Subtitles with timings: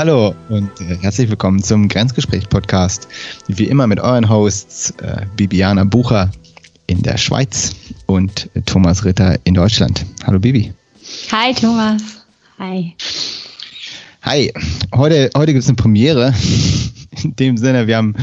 [0.00, 3.06] Hallo und äh, herzlich willkommen zum Grenzgespräch-Podcast.
[3.48, 6.30] Wie immer mit euren Hosts äh, Bibiana Bucher
[6.86, 7.76] in der Schweiz
[8.06, 10.06] und äh, Thomas Ritter in Deutschland.
[10.24, 10.72] Hallo Bibi.
[11.30, 12.00] Hi Thomas.
[12.58, 12.96] Hi.
[14.22, 14.50] Hi.
[14.94, 16.32] Heute, heute gibt es eine Premiere.
[17.22, 18.14] In dem Sinne, wir haben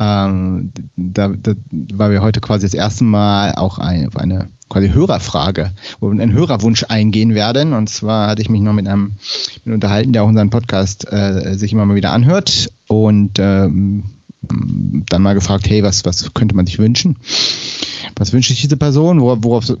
[0.00, 1.52] ähm, da, da,
[1.92, 5.70] weil wir heute quasi das erste Mal auch eine, eine quasi Hörerfrage
[6.00, 7.74] und einen Hörerwunsch eingehen werden.
[7.74, 9.12] Und zwar hatte ich mich noch mit einem
[9.64, 14.04] mit unterhalten, der auch unseren Podcast äh, sich immer mal wieder anhört und ähm,
[14.42, 17.16] dann mal gefragt, hey, was, was könnte man sich wünschen?
[18.16, 19.20] Was wünscht sich diese Person?
[19.20, 19.72] Worauf, worauf,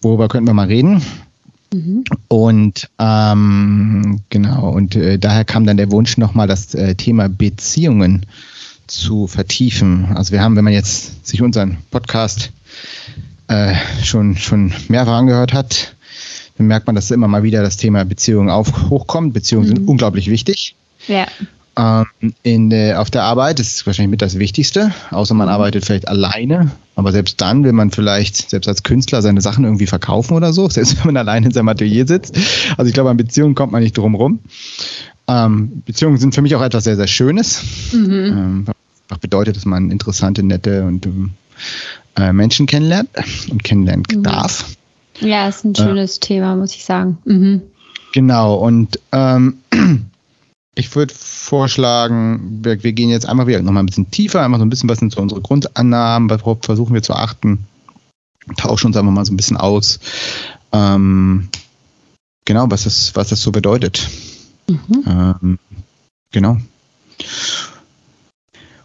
[0.00, 1.02] worüber könnten wir mal reden?
[1.74, 2.04] Mhm.
[2.28, 8.26] Und ähm, genau, und äh, daher kam dann der Wunsch nochmal das äh, Thema Beziehungen
[8.86, 10.06] zu vertiefen.
[10.14, 12.52] Also wir haben, wenn man jetzt sich unseren Podcast
[13.48, 15.94] äh, schon, schon mehrfach angehört hat,
[16.58, 19.34] dann merkt man, dass immer mal wieder das Thema Beziehungen auf, hochkommt.
[19.34, 19.76] Beziehungen mhm.
[19.76, 20.74] sind unglaublich wichtig.
[21.08, 21.26] Ja.
[21.74, 25.54] Ähm, in der, auf der Arbeit ist es wahrscheinlich mit das Wichtigste, außer man mhm.
[25.54, 26.70] arbeitet vielleicht alleine.
[26.94, 30.68] Aber selbst dann will man vielleicht, selbst als Künstler, seine Sachen irgendwie verkaufen oder so,
[30.70, 32.36] selbst wenn man alleine in seinem Atelier sitzt.
[32.76, 34.40] Also ich glaube, an Beziehungen kommt man nicht drum rum.
[35.28, 37.62] Ähm, Beziehungen sind für mich auch etwas sehr, sehr Schönes.
[37.92, 38.10] Mhm.
[38.10, 38.66] Ähm,
[39.20, 41.06] bedeutet, dass man interessante, nette und
[42.16, 43.10] äh, Menschen kennenlernt
[43.50, 44.22] und kennenlernen mhm.
[44.22, 44.76] darf.
[45.20, 47.18] Ja, ist ein schönes äh, Thema, muss ich sagen.
[47.24, 47.62] Mhm.
[48.12, 49.58] Genau, und ähm,
[50.74, 54.66] ich würde vorschlagen, wir, wir, gehen jetzt einmal wieder nochmal ein bisschen tiefer, einmal so
[54.66, 57.66] ein bisschen, was sind so unsere Grundannahmen, worauf versuchen wir zu achten,
[58.56, 60.00] tauschen uns einfach mal so ein bisschen aus.
[60.72, 61.48] Ähm,
[62.44, 64.08] genau, was das, was das so bedeutet.
[64.68, 65.04] Mhm.
[65.06, 65.58] Ähm,
[66.30, 66.58] genau.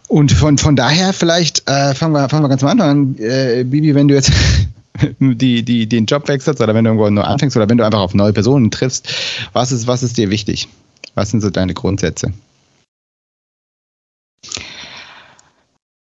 [0.08, 3.16] Und von, von daher vielleicht äh, fangen, wir, fangen wir ganz am Anfang an.
[3.18, 4.32] Äh, Bibi, wenn du jetzt
[5.20, 8.00] die, die, den Job wechselst oder wenn du irgendwo neu anfängst oder wenn du einfach
[8.00, 9.08] auf neue Personen triffst,
[9.52, 10.68] was ist, was ist dir wichtig?
[11.14, 12.32] Was sind so deine Grundsätze?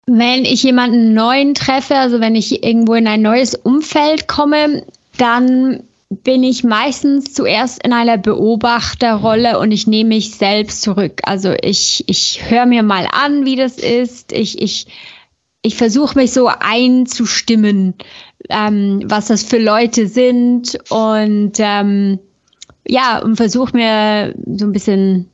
[0.06, 4.85] Wenn ich jemanden neuen treffe, also wenn ich irgendwo in ein neues Umfeld komme,
[5.17, 5.83] dann
[6.24, 11.22] bin ich meistens zuerst in einer Beobachterrolle und ich nehme mich selbst zurück.
[11.24, 14.31] Also ich, ich höre mir mal an, wie das ist.
[14.31, 14.88] Ich, ich,
[15.62, 17.96] ich versuche mich so einzustimmen,
[18.50, 22.19] ähm, was das für Leute sind und ähm,
[22.85, 25.30] ja, und versuche mir so ein bisschen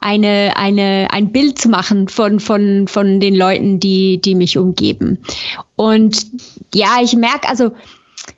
[0.00, 5.18] eine, eine, ein Bild zu machen von, von, von den Leuten, die, die mich umgeben.
[5.74, 6.26] Und
[6.74, 7.72] ja, ich merke, also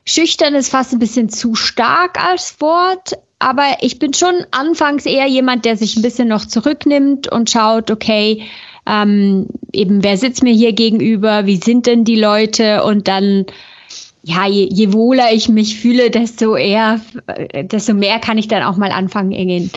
[0.04, 5.26] Schüchtern ist fast ein bisschen zu stark als Wort, aber ich bin schon anfangs eher
[5.26, 8.44] jemand, der sich ein bisschen noch zurücknimmt und schaut, okay,
[8.86, 12.82] ähm, eben wer sitzt mir hier gegenüber, wie sind denn die Leute?
[12.84, 13.46] Und dann
[14.22, 17.00] ja, je, je wohler ich mich fühle, desto eher,
[17.62, 19.70] desto mehr kann ich dann auch mal anfangen, in,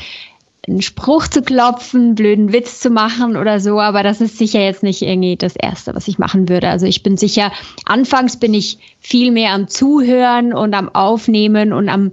[0.67, 4.83] einen Spruch zu klopfen, blöden Witz zu machen oder so, aber das ist sicher jetzt
[4.83, 6.69] nicht irgendwie das Erste, was ich machen würde.
[6.69, 7.51] Also ich bin sicher,
[7.85, 12.11] anfangs bin ich viel mehr am Zuhören und am Aufnehmen und am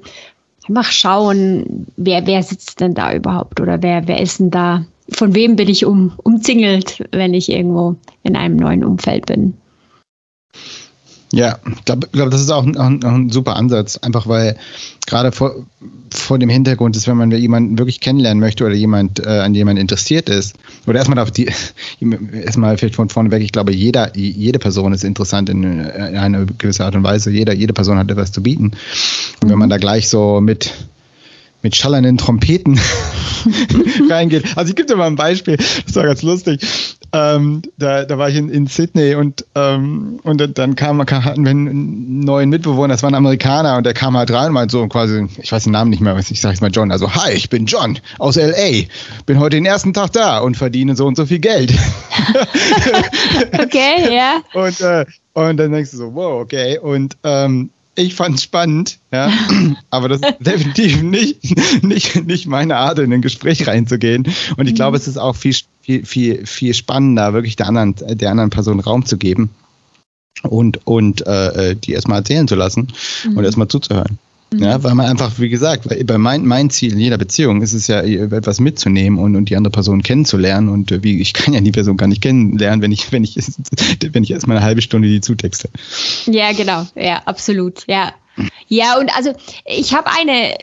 [0.69, 5.35] einfach schauen, wer, wer sitzt denn da überhaupt oder wer, wer ist denn da, von
[5.35, 9.55] wem bin ich um, umzingelt, wenn ich irgendwo in einem neuen Umfeld bin.
[11.31, 14.57] Ja, ich glaube, glaub, das ist auch ein, auch ein, super Ansatz, einfach weil
[15.07, 15.55] gerade vor,
[16.11, 19.79] vor dem Hintergrund ist, wenn man jemanden wirklich kennenlernen möchte oder jemand äh, an jemand
[19.79, 20.57] interessiert ist,
[20.87, 21.51] oder erstmal auf die,
[22.33, 26.47] erstmal vielleicht von vorne weg, ich glaube, jeder, jede Person ist interessant in, in einer
[26.47, 28.73] gewissen Art und Weise, jeder, jede Person hat etwas zu bieten.
[29.43, 30.73] Und wenn man da gleich so mit,
[31.63, 32.81] mit schallenden Trompeten
[34.11, 34.57] reingeht.
[34.57, 36.61] Also ich gebe dir mal ein Beispiel, das war ganz lustig.
[37.13, 41.51] Ähm, da, da war ich in, in Sydney und, ähm, und dann kam, hatten wir
[41.51, 44.87] einen neuen Mitbewohner, das war ein Amerikaner und der kam halt rein und meinte so
[44.89, 47.49] quasi, ich weiß den Namen nicht mehr, ich sage jetzt mal John, also hi, ich
[47.49, 48.85] bin John aus LA,
[49.25, 51.73] bin heute den ersten Tag da und verdiene so und so viel Geld.
[53.55, 54.43] okay, ja.
[54.53, 56.79] Und, äh, und dann denkst du so, wow, okay.
[56.79, 59.31] Und ähm, ich fand es spannend, ja,
[59.91, 64.27] aber das ist definitiv nicht, nicht, nicht meine Art, in ein Gespräch reinzugehen.
[64.57, 65.03] Und ich glaube, mhm.
[65.03, 69.05] es ist auch viel, viel, viel, viel spannender, wirklich der anderen, der anderen Person Raum
[69.05, 69.51] zu geben
[70.43, 72.89] und, und äh, die erstmal erzählen zu lassen
[73.25, 73.37] mhm.
[73.37, 74.19] und erstmal zuzuhören.
[74.51, 74.63] Mhm.
[74.63, 77.87] Ja, weil man einfach, wie gesagt, bei mein, mein Ziel in jeder Beziehung ist es
[77.87, 80.69] ja, etwas mitzunehmen und, und die andere Person kennenzulernen.
[80.69, 83.37] Und äh, wie, ich kann ja die Person gar nicht kennenlernen, wenn ich, wenn ich,
[84.13, 85.69] wenn ich erstmal eine halbe Stunde die zutexte.
[86.27, 86.87] Ja, genau.
[86.95, 87.85] Ja, absolut.
[87.87, 88.15] Ja.
[88.69, 89.33] Ja, und also
[89.65, 90.55] ich habe eine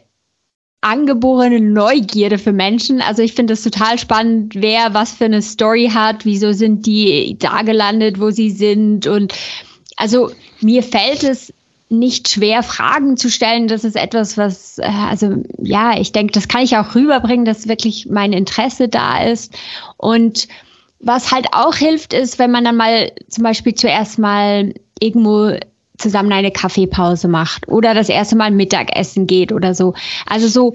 [0.85, 3.01] angeborene Neugierde für Menschen.
[3.01, 7.37] Also ich finde es total spannend, wer was für eine Story hat, wieso sind die
[7.39, 9.07] da gelandet, wo sie sind.
[9.07, 9.33] Und
[9.97, 10.31] also
[10.61, 11.51] mir fällt es
[11.89, 13.67] nicht schwer, Fragen zu stellen.
[13.67, 17.67] Das ist etwas, was, äh, also ja, ich denke, das kann ich auch rüberbringen, dass
[17.67, 19.53] wirklich mein Interesse da ist.
[19.97, 20.47] Und
[20.99, 25.51] was halt auch hilft, ist, wenn man dann mal zum Beispiel zuerst mal irgendwo
[25.97, 29.93] zusammen eine Kaffeepause macht oder das erste Mal Mittagessen geht oder so.
[30.25, 30.73] Also so,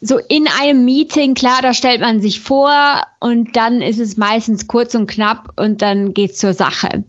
[0.00, 4.66] so in einem Meeting, klar, da stellt man sich vor und dann ist es meistens
[4.68, 7.04] kurz und knapp und dann geht's zur Sache.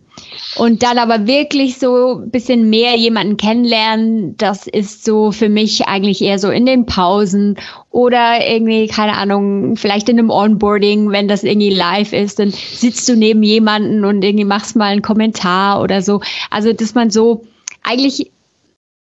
[0.55, 5.87] Und dann aber wirklich so ein bisschen mehr jemanden kennenlernen, das ist so für mich
[5.87, 7.57] eigentlich eher so in den Pausen
[7.89, 13.07] oder irgendwie, keine Ahnung, vielleicht in einem Onboarding, wenn das irgendwie live ist, dann sitzt
[13.07, 16.21] du neben jemanden und irgendwie machst mal einen Kommentar oder so.
[16.49, 17.45] Also, dass man so
[17.83, 18.31] eigentlich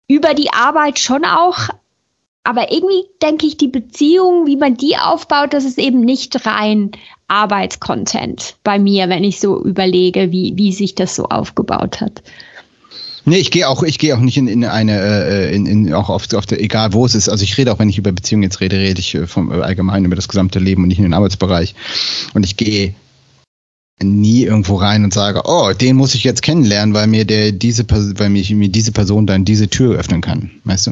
[0.07, 1.69] über die Arbeit schon auch
[2.43, 6.91] aber irgendwie denke ich, die Beziehung, wie man die aufbaut, das ist eben nicht rein
[7.29, 12.21] Arbeitscontent bei mir, wenn ich so überlege, wie, wie sich das so aufgebaut hat.
[13.25, 16.09] Nee, ich gehe auch, ich gehe auch nicht in, in eine, äh, in, in auch
[16.09, 17.29] auf, auf der, egal wo es ist.
[17.29, 19.61] Also ich rede auch, wenn ich über Beziehungen jetzt rede, rede ich äh, vom äh,
[19.61, 21.73] allgemein über das gesamte Leben und nicht in den Arbeitsbereich.
[22.33, 22.93] Und ich gehe
[24.01, 27.85] nie irgendwo rein und sage, oh, den muss ich jetzt kennenlernen, weil mir der diese
[27.89, 30.91] weil mich, mir diese Person dann diese Tür öffnen kann, weißt du?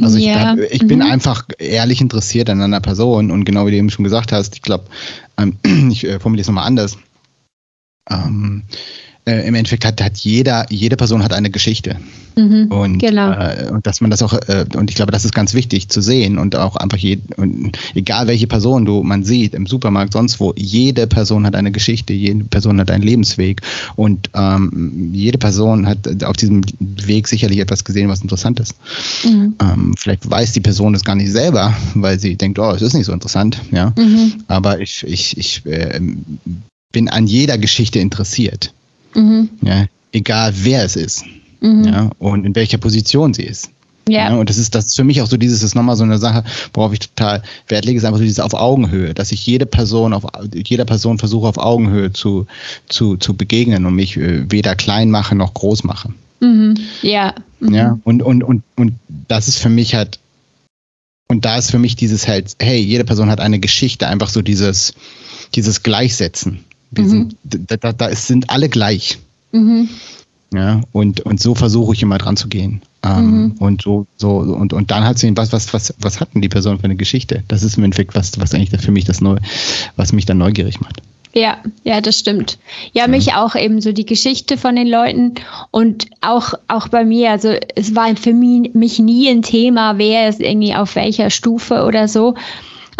[0.00, 0.88] Also ich, hab, ich mhm.
[0.88, 4.54] bin einfach ehrlich interessiert an einer Person und genau wie du eben schon gesagt hast,
[4.54, 4.84] ich glaube,
[5.36, 5.56] ähm,
[5.90, 6.96] ich äh, formuliere es nochmal anders.
[8.08, 8.62] Ähm,
[9.30, 11.96] äh, im Endeffekt hat, hat jeder, jede Person hat eine Geschichte.
[12.36, 13.32] Mhm, und, genau.
[13.32, 16.00] äh, und dass man das auch, äh, und ich glaube, das ist ganz wichtig zu
[16.00, 20.40] sehen und auch einfach, je, und egal welche Person du man sieht, im Supermarkt, sonst
[20.40, 23.62] wo, jede Person hat eine Geschichte, jede Person hat einen Lebensweg
[23.96, 28.74] und ähm, jede Person hat auf diesem Weg sicherlich etwas gesehen, was interessant ist.
[29.24, 29.54] Mhm.
[29.60, 32.94] Ähm, vielleicht weiß die Person es gar nicht selber, weil sie denkt, oh, es ist
[32.94, 33.92] nicht so interessant, ja.
[33.96, 34.34] Mhm.
[34.48, 36.00] Aber ich, ich, ich äh,
[36.92, 38.72] bin an jeder Geschichte interessiert.
[39.14, 39.50] Mhm.
[39.62, 41.24] Ja, egal wer es ist.
[41.60, 41.84] Mhm.
[41.84, 43.70] Ja, und in welcher Position sie ist.
[44.08, 44.30] Ja.
[44.30, 44.36] ja.
[44.36, 46.44] Und das ist, das ist für mich auch so dieses, ist nochmal so eine Sache,
[46.74, 50.12] worauf ich total Wert lege, ist einfach so dieses auf Augenhöhe, dass ich jede Person
[50.12, 52.46] auf, jeder Person versuche auf Augenhöhe zu,
[52.88, 56.12] zu, zu begegnen und mich äh, weder klein mache noch groß mache.
[56.40, 56.74] Mhm.
[57.02, 57.34] Ja.
[57.60, 57.74] Mhm.
[57.74, 58.94] Ja, und, und, und, und
[59.28, 60.18] das ist für mich halt,
[61.28, 64.42] und da ist für mich dieses halt, hey, jede Person hat eine Geschichte, einfach so
[64.42, 64.94] dieses,
[65.54, 66.64] dieses Gleichsetzen.
[66.90, 67.08] Wir mhm.
[67.08, 69.18] sind, da, da, da sind alle gleich.
[69.52, 69.88] Mhm.
[70.52, 72.82] Ja, und, und so versuche ich immer dran zu gehen.
[73.02, 73.52] Ähm, mhm.
[73.58, 76.48] Und so, so, und, und dann hat sie was, was, was, was hat denn die
[76.48, 77.44] Person für eine Geschichte?
[77.48, 79.36] Das ist im Endeffekt was, was eigentlich für mich das Neu,
[79.96, 81.00] was mich dann neugierig macht.
[81.32, 82.58] Ja, ja, das stimmt.
[82.92, 83.44] Ja, mich ja.
[83.44, 85.34] auch eben so die Geschichte von den Leuten
[85.70, 90.28] und auch, auch bei mir, also es war für mich, mich nie ein Thema, wer
[90.28, 92.34] ist irgendwie auf welcher Stufe oder so.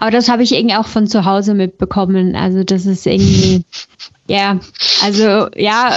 [0.00, 2.34] Aber das habe ich irgendwie auch von zu Hause mitbekommen.
[2.34, 3.66] Also das ist irgendwie,
[4.26, 4.58] ja,
[5.04, 5.94] also ja,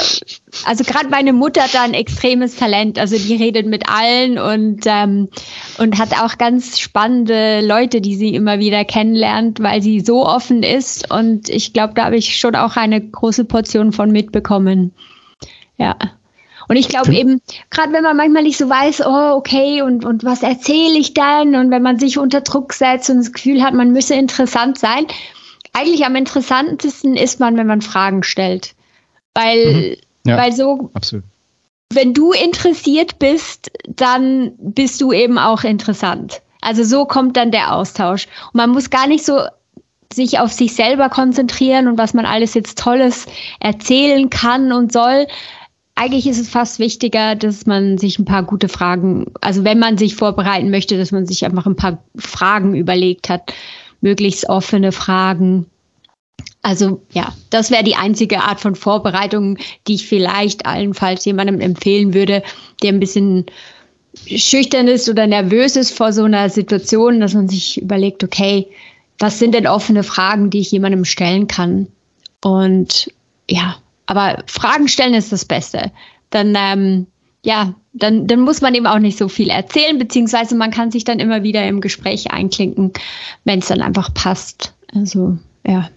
[0.66, 3.00] also gerade meine Mutter hat da ein extremes Talent.
[3.00, 5.30] Also die redet mit allen und, ähm,
[5.78, 10.64] und hat auch ganz spannende Leute, die sie immer wieder kennenlernt, weil sie so offen
[10.64, 11.10] ist.
[11.10, 14.92] Und ich glaube, da habe ich schon auch eine große Portion von mitbekommen.
[15.78, 15.96] Ja.
[16.68, 20.24] Und ich glaube eben, gerade wenn man manchmal nicht so weiß, oh, okay, und, und
[20.24, 21.56] was erzähle ich dann?
[21.56, 25.06] Und wenn man sich unter Druck setzt und das Gefühl hat, man müsse interessant sein,
[25.74, 28.76] eigentlich am interessantesten ist man, wenn man Fragen stellt.
[29.34, 30.30] Weil, mhm.
[30.30, 31.26] ja, weil so, absolut.
[31.92, 36.42] wenn du interessiert bist, dann bist du eben auch interessant.
[36.62, 38.28] Also so kommt dann der Austausch.
[38.54, 39.42] Und man muss gar nicht so
[40.14, 43.26] sich auf sich selber konzentrieren und was man alles jetzt Tolles
[43.60, 45.28] erzählen kann und soll,
[45.96, 49.98] eigentlich ist es fast wichtiger, dass man sich ein paar gute Fragen, also wenn man
[49.98, 53.54] sich vorbereiten möchte, dass man sich einfach ein paar Fragen überlegt hat,
[54.02, 55.68] möglichst offene Fragen.
[56.62, 59.58] Also ja, das wäre die einzige Art von Vorbereitung,
[59.88, 62.42] die ich vielleicht allenfalls jemandem empfehlen würde,
[62.82, 63.46] der ein bisschen
[64.26, 68.68] schüchtern ist oder nervös ist vor so einer Situation, dass man sich überlegt, okay,
[69.20, 71.88] was sind denn offene Fragen, die ich jemandem stellen kann?
[72.42, 73.12] Und
[73.50, 75.92] ja, aber Fragen stellen ist das Beste.
[76.30, 77.08] Dann, ähm,
[77.44, 81.04] ja, dann, dann muss man eben auch nicht so viel erzählen, beziehungsweise man kann sich
[81.04, 82.92] dann immer wieder im Gespräch einklinken,
[83.44, 84.74] wenn es dann einfach passt.
[84.94, 85.90] Also, ja.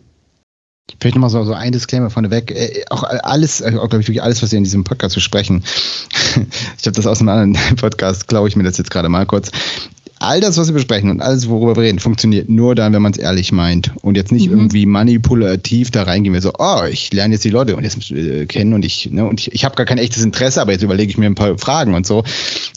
[1.01, 2.53] Vielleicht nochmal so, so ein Disclaimer vorneweg.
[2.53, 5.65] Äh, auch alles, äh, auch glaube ich wirklich alles, was wir in diesem Podcast besprechen.
[6.79, 9.51] ich habe das aus einem anderen Podcast, glaube ich mir das jetzt gerade mal kurz
[10.19, 13.13] all das, was wir besprechen und alles, worüber wir reden, funktioniert nur dann, wenn man
[13.13, 14.59] es ehrlich meint und jetzt nicht mhm.
[14.59, 18.47] irgendwie manipulativ da reingehen wir so, oh, ich lerne jetzt die Leute und jetzt äh,
[18.47, 21.11] kennen und ich, ne, und ich, ich habe gar kein echtes Interesse, aber jetzt überlege
[21.11, 22.25] ich mir ein paar Fragen und so,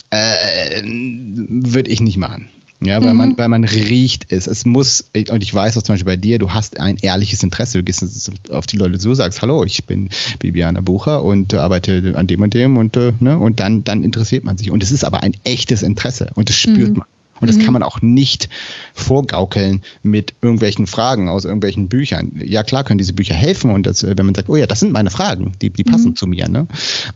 [0.09, 2.49] äh, würde ich nicht machen.
[2.81, 3.17] Ja, weil, mhm.
[3.17, 4.47] man, weil man riecht es.
[4.47, 7.79] Es muss, und ich weiß auch zum Beispiel bei dir, du hast ein ehrliches Interesse.
[7.79, 12.27] Du gehst auf die Leute zu, sagst, hallo, ich bin Bibiana Bucher und arbeite an
[12.27, 14.71] dem und dem und, äh, ne, und dann, dann interessiert man sich.
[14.71, 16.99] Und es ist aber ein echtes Interesse und das spürt mhm.
[16.99, 17.07] man.
[17.41, 17.63] Und das mhm.
[17.63, 18.49] kann man auch nicht
[18.93, 22.31] vorgaukeln mit irgendwelchen Fragen aus irgendwelchen Büchern.
[22.43, 24.91] Ja, klar können diese Bücher helfen und das, wenn man sagt, oh ja, das sind
[24.91, 26.15] meine Fragen, die, die passen mhm.
[26.15, 26.47] zu mir.
[26.47, 26.67] Ne?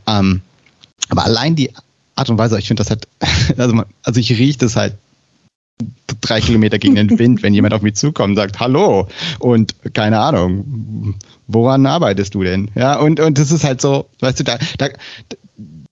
[0.08, 0.42] Ähm,
[1.10, 1.72] aber allein die
[2.16, 3.08] Art und Weise, ich finde das halt,
[3.58, 4.94] also, man, also ich rieche das halt
[6.22, 9.08] drei Kilometer gegen den Wind, wenn jemand auf mich zukommt und sagt, hallo
[9.40, 11.16] und keine Ahnung,
[11.48, 12.70] woran arbeitest du denn?
[12.76, 14.90] Ja, und, und das ist halt so, weißt du, da, da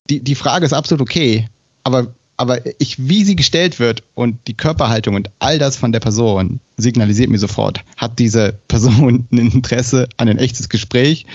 [0.09, 1.47] die, die Frage ist absolut okay,
[1.83, 5.99] aber aber ich, wie sie gestellt wird und die Körperhaltung und all das von der
[5.99, 11.27] Person signalisiert mir sofort, hat diese Person ein Interesse an ein echtes Gespräch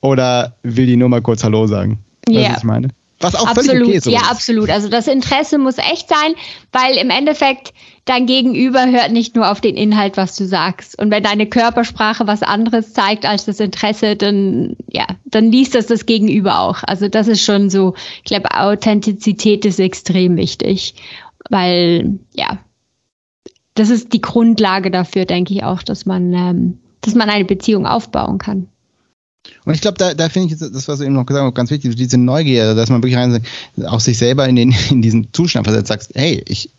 [0.00, 1.98] oder will die nur mal kurz Hallo sagen?
[2.28, 2.50] Ja.
[2.50, 2.90] Was ich meine?
[3.18, 4.06] Was auch absolut, völlig okay ist.
[4.06, 4.70] Ja, absolut.
[4.70, 6.34] Also das Interesse muss echt sein,
[6.70, 7.72] weil im Endeffekt
[8.06, 10.98] dein Gegenüber hört nicht nur auf den Inhalt, was du sagst.
[10.98, 15.86] Und wenn deine Körpersprache was anderes zeigt als das Interesse, dann, ja, dann liest das
[15.86, 16.82] das Gegenüber auch.
[16.84, 20.94] Also das ist schon so, ich glaube, Authentizität ist extrem wichtig,
[21.50, 22.58] weil, ja,
[23.74, 27.86] das ist die Grundlage dafür, denke ich auch, dass man, ähm, dass man eine Beziehung
[27.86, 28.68] aufbauen kann.
[29.64, 31.70] Und ich glaube, da, da finde ich das, was du eben noch gesagt hast, ganz
[31.70, 33.42] wichtig, diese Neugier, dass man wirklich rein,
[33.86, 36.70] auch sich selber in, den, in diesen Zustand versetzt, sagst, hey, ich,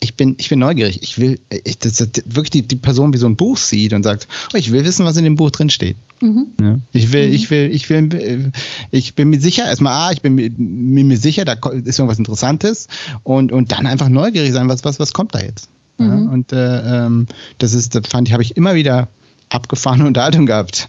[0.00, 1.02] ich bin, ich bin neugierig.
[1.02, 4.02] Ich will, ich, das, das, wirklich die, die Person wie so ein Buch sieht und
[4.02, 5.96] sagt, oh, ich will wissen, was in dem Buch drin steht.
[6.20, 6.46] Mhm.
[6.60, 7.34] Ja, ich will, mhm.
[7.34, 8.52] ich will, ich will,
[8.90, 12.88] ich bin mir sicher, erstmal, ah, ich bin mir, mir sicher, da ist irgendwas Interessantes
[13.22, 15.68] und, und dann einfach neugierig sein, was, was, was kommt da jetzt?
[15.98, 16.06] Mhm.
[16.06, 17.26] Ja, und äh, ähm,
[17.58, 19.08] das ist, das fand ich, habe ich immer wieder
[19.48, 20.88] abgefahrene Unterhaltung gehabt.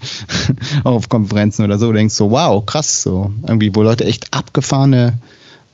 [0.83, 1.87] auch auf Konferenzen oder so.
[1.87, 3.31] Du denkst so, wow, krass, so.
[3.47, 5.13] Irgendwie, wo Leute echt abgefahrene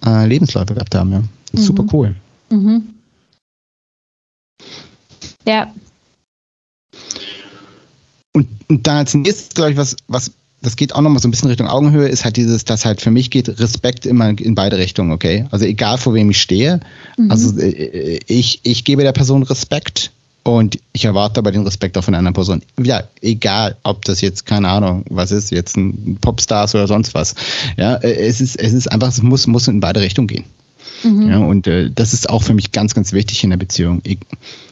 [0.06, 1.20] äh, Lebensläufe gehabt haben, ja.
[1.20, 1.58] Mhm.
[1.58, 2.16] Super cool.
[2.50, 2.84] Mhm.
[5.46, 5.74] Ja.
[8.34, 10.32] Und, und dann als nächstes, glaube ich, was, was,
[10.62, 13.12] das geht auch nochmal so ein bisschen Richtung Augenhöhe, ist halt dieses, dass halt für
[13.12, 15.46] mich geht Respekt immer in beide Richtungen, okay?
[15.52, 16.80] Also egal vor wem ich stehe,
[17.18, 17.30] mhm.
[17.30, 20.12] also äh, äh, ich, ich gebe der Person Respekt
[20.44, 22.62] und ich erwarte aber den Respekt auch von einer anderen Person.
[22.82, 27.36] Ja, egal, ob das jetzt, keine Ahnung, was ist, jetzt ein Popstars oder sonst was.
[27.78, 30.46] Ja, äh, es ist, es ist einfach, es muss, muss in beide Richtungen gehen.
[31.04, 31.30] Mhm.
[31.30, 34.02] Ja, und äh, das ist auch für mich ganz, ganz wichtig in der Beziehung.
[34.04, 34.20] Ich,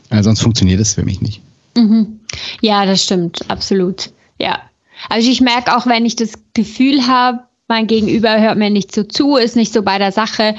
[0.10, 1.42] äh, sonst funktioniert es für mich nicht.
[1.76, 2.20] Mhm.
[2.62, 4.12] Ja, das stimmt, absolut.
[4.40, 4.60] Ja.
[5.10, 9.04] Also ich merke auch, wenn ich das Gefühl habe, mein Gegenüber hört mir nicht so
[9.04, 10.56] zu, ist nicht so bei der Sache,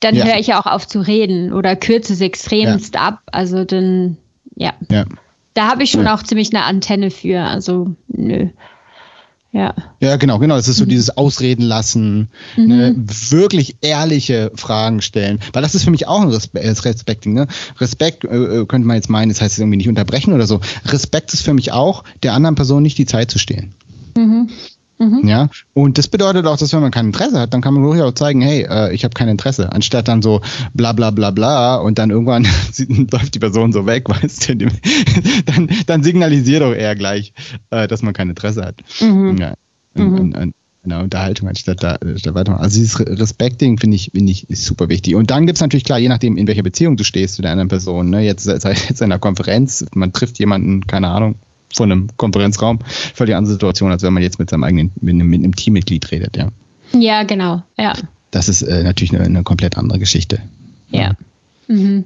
[0.00, 0.24] dann ja.
[0.24, 3.00] höre ich auch auf zu reden oder kürze es extremst ja.
[3.00, 3.20] ab.
[3.32, 4.18] Also dann
[4.56, 4.72] ja.
[4.90, 5.04] ja.
[5.54, 6.14] Da habe ich schon ja.
[6.14, 7.40] auch ziemlich eine Antenne für.
[7.40, 8.48] Also, nö.
[9.54, 9.72] Ja.
[10.00, 10.56] Ja, genau, genau.
[10.56, 10.88] Das ist so mhm.
[10.88, 12.66] dieses Ausreden lassen, mhm.
[12.66, 15.38] ne, wirklich ehrliche Fragen stellen.
[15.52, 17.34] Weil das ist für mich auch ein Respekt, äh, Respekting.
[17.34, 17.46] Ne?
[17.78, 20.60] Respekt äh, äh, könnte man jetzt meinen, das heißt irgendwie nicht unterbrechen oder so.
[20.86, 23.74] Respekt ist für mich auch, der anderen Person nicht die Zeit zu stehlen.
[24.16, 24.50] Mhm.
[24.98, 25.26] Mhm.
[25.26, 28.00] Ja, und das bedeutet auch, dass wenn man kein Interesse hat, dann kann man ruhig
[28.00, 30.40] auch zeigen, hey, äh, ich habe kein Interesse, anstatt dann so
[30.72, 32.46] bla bla bla bla und dann irgendwann
[33.10, 34.56] läuft die Person so weg, weißt du,
[35.46, 37.32] dann, dann signalisiert doch eher gleich,
[37.70, 38.76] äh, dass man kein Interesse hat.
[39.00, 39.36] Mhm.
[39.38, 39.54] Ja.
[39.94, 40.14] Mhm.
[40.14, 42.60] Und, und, in der Unterhaltung anstatt da, statt weiter.
[42.60, 45.14] Also dieses Respekting finde ich, finde ich ist super wichtig.
[45.14, 47.52] Und dann gibt es natürlich klar, je nachdem, in welcher Beziehung du stehst zu der
[47.52, 48.10] anderen Person.
[48.10, 48.20] Ne?
[48.20, 51.36] Jetzt, jetzt in einer Konferenz, man trifft jemanden, keine Ahnung,
[51.74, 52.78] von einem Konferenzraum.
[53.14, 56.10] Völlig andere Situation, als wenn man jetzt mit seinem eigenen, mit einem, mit einem Teammitglied
[56.10, 56.48] redet, ja.
[56.92, 57.92] Ja, genau, ja.
[58.30, 60.40] Das ist äh, natürlich eine, eine, komplett andere Geschichte.
[60.90, 61.12] Ja.
[61.68, 62.04] Mhm.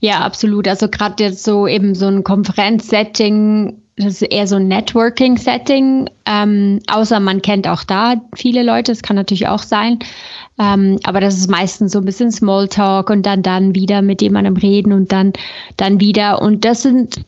[0.00, 0.68] Ja, absolut.
[0.68, 6.80] Also gerade jetzt so eben so ein Konferenzsetting, das ist eher so ein Networking-Setting, ähm,
[6.86, 9.98] außer man kennt auch da viele Leute, das kann natürlich auch sein.
[10.58, 14.56] Ähm, aber das ist meistens so ein bisschen Smalltalk und dann dann wieder mit jemandem
[14.56, 15.32] reden und dann
[15.76, 16.42] dann wieder.
[16.42, 17.24] Und das sind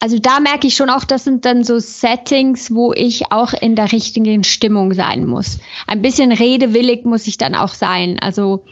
[0.00, 3.76] also da merke ich schon auch, das sind dann so Settings, wo ich auch in
[3.76, 5.58] der richtigen Stimmung sein muss.
[5.86, 8.18] Ein bisschen redewillig muss ich dann auch sein.
[8.18, 8.64] Also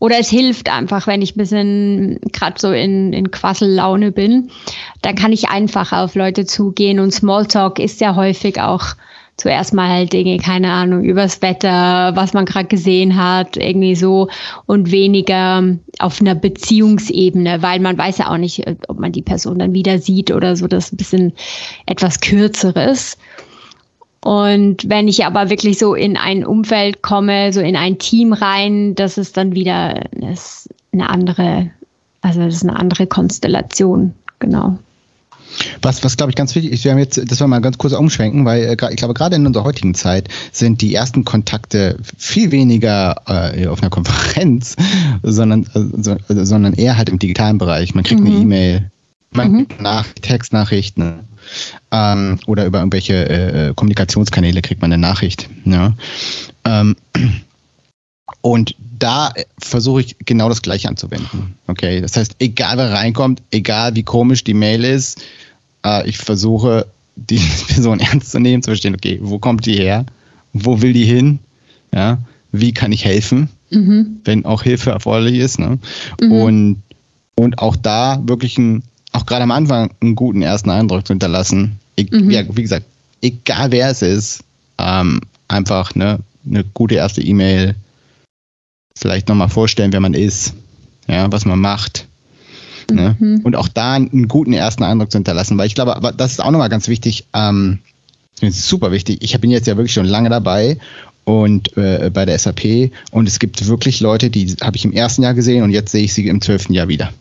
[0.00, 4.50] oder es hilft einfach, wenn ich ein bisschen gerade so in, in Quassellaune bin,
[5.00, 8.96] dann kann ich einfach auf Leute zugehen und Smalltalk ist ja häufig auch
[9.36, 14.28] zuerst mal halt Dinge, keine Ahnung, übers Wetter, was man gerade gesehen hat, irgendwie so
[14.66, 15.62] und weniger
[15.98, 19.98] auf einer Beziehungsebene, weil man weiß ja auch nicht, ob man die Person dann wieder
[19.98, 21.32] sieht oder so, das ist ein bisschen
[21.86, 23.16] etwas kürzeres.
[24.24, 28.94] Und wenn ich aber wirklich so in ein Umfeld komme, so in ein Team rein,
[28.94, 30.04] das ist dann wieder
[30.92, 31.70] eine andere,
[32.20, 34.78] also das ist eine andere Konstellation, genau.
[35.80, 37.92] Was, was glaube ich ganz wichtig ist, wir haben jetzt, das wir mal ganz kurz
[37.92, 42.50] umschwenken, weil äh, ich glaube, gerade in unserer heutigen Zeit sind die ersten Kontakte viel
[42.50, 44.76] weniger äh, auf einer Konferenz,
[45.22, 47.94] sondern, äh, so, sondern eher halt im digitalen Bereich.
[47.94, 48.26] Man kriegt mhm.
[48.26, 48.90] eine E-Mail,
[49.32, 49.56] man mhm.
[49.58, 51.20] kriegt nach Textnachrichten
[51.90, 55.48] ähm, oder über irgendwelche äh, Kommunikationskanäle kriegt man eine Nachricht.
[55.64, 55.92] Ja?
[56.64, 56.96] Ähm,
[58.40, 61.56] und da versuche ich genau das Gleiche anzuwenden.
[61.66, 65.20] Okay, das heißt, egal wer reinkommt, egal wie komisch die Mail ist,
[65.84, 70.06] äh, ich versuche die Person ernst zu nehmen, zu verstehen, okay, wo kommt die her?
[70.52, 71.40] Wo will die hin?
[71.92, 72.18] Ja,
[72.52, 73.48] wie kann ich helfen?
[73.70, 74.20] Mhm.
[74.24, 75.58] Wenn auch Hilfe erforderlich ist.
[75.58, 75.78] Ne?
[76.20, 76.32] Mhm.
[76.32, 76.82] Und,
[77.34, 81.78] und auch da wirklich ein, auch gerade am Anfang einen guten ersten Eindruck zu hinterlassen.
[81.96, 82.30] Ich, mhm.
[82.30, 82.86] ja, wie gesagt,
[83.20, 84.44] egal wer es ist,
[84.78, 87.74] ähm, einfach ne, eine gute erste E-Mail,
[88.96, 90.54] vielleicht nochmal vorstellen, wer man ist,
[91.08, 92.06] ja, was man macht.
[92.90, 93.16] Ne?
[93.18, 93.40] Mhm.
[93.44, 96.40] Und auch da einen guten ersten Eindruck zu hinterlassen, weil ich glaube, aber das ist
[96.40, 97.78] auch nochmal ganz wichtig, ähm,
[98.40, 99.18] super wichtig.
[99.22, 100.78] Ich bin jetzt ja wirklich schon lange dabei
[101.24, 105.22] und äh, bei der SAP und es gibt wirklich Leute, die habe ich im ersten
[105.22, 107.12] Jahr gesehen und jetzt sehe ich sie im zwölften Jahr wieder.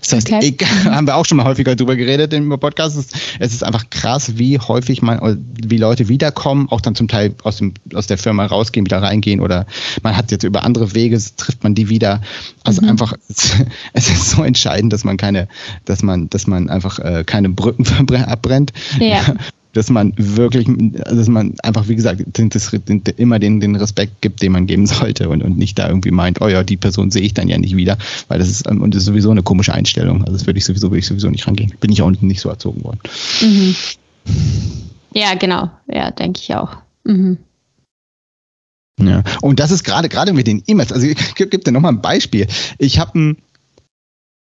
[0.00, 0.46] Das heißt, okay.
[0.46, 2.96] egal, haben wir auch schon mal häufiger drüber geredet im Podcast.
[2.96, 7.08] Es ist, es ist einfach krass, wie häufig man, wie Leute wiederkommen, auch dann zum
[7.08, 9.66] Teil aus, dem, aus der Firma rausgehen, wieder reingehen oder
[10.02, 12.22] man hat jetzt über andere Wege, trifft man die wieder.
[12.64, 12.90] Also mhm.
[12.90, 13.56] einfach, es,
[13.92, 15.48] es, ist so entscheidend, dass man keine,
[15.84, 17.84] dass man, dass man einfach äh, keine Brücken
[18.14, 18.72] abbrennt.
[18.98, 19.34] Ja
[19.78, 22.72] dass man wirklich, dass man einfach, wie gesagt, das,
[23.16, 26.40] immer den, den Respekt gibt, den man geben sollte und, und nicht da irgendwie meint,
[26.40, 28.92] oh ja, die Person sehe ich dann ja nicht wieder, weil das ist, ähm, und
[28.92, 30.22] das ist sowieso eine komische Einstellung.
[30.22, 31.72] Also das würde ich sowieso, würde ich sowieso nicht rangehen.
[31.78, 32.98] Bin ich auch nicht so erzogen worden.
[33.40, 33.76] Mhm.
[35.14, 35.70] Ja, genau.
[35.86, 36.76] Ja, denke ich auch.
[37.04, 37.38] Mhm.
[39.00, 40.92] Ja, und das ist gerade gerade mit den E-Mails.
[40.92, 42.48] Also ich gebe dir nochmal ein Beispiel.
[42.78, 43.36] Ich habe ein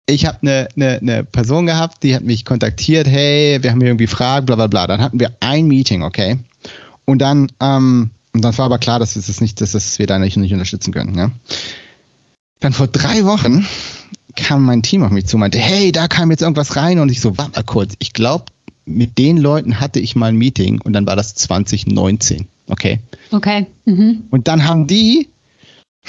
[0.07, 3.91] ich habe eine, eine, eine Person gehabt, die hat mich kontaktiert, hey, wir haben hier
[3.91, 4.87] irgendwie Fragen, bla bla bla.
[4.87, 6.39] Dann hatten wir ein Meeting, okay?
[7.05, 10.19] Und dann, ähm, und dann war aber klar, dass es nicht, dass es wir da
[10.19, 11.17] nicht, nicht unterstützen können.
[11.17, 11.33] Ja?
[12.61, 13.67] Dann vor drei Wochen
[14.37, 17.11] kam mein Team auf mich zu und meinte, hey, da kam jetzt irgendwas rein und
[17.11, 18.45] ich so, warte mal kurz, ich glaube,
[18.85, 22.47] mit den Leuten hatte ich mal ein Meeting und dann war das 2019.
[22.69, 23.01] Okay.
[23.33, 23.67] Okay.
[23.85, 24.25] Mhm.
[24.31, 25.29] Und dann haben die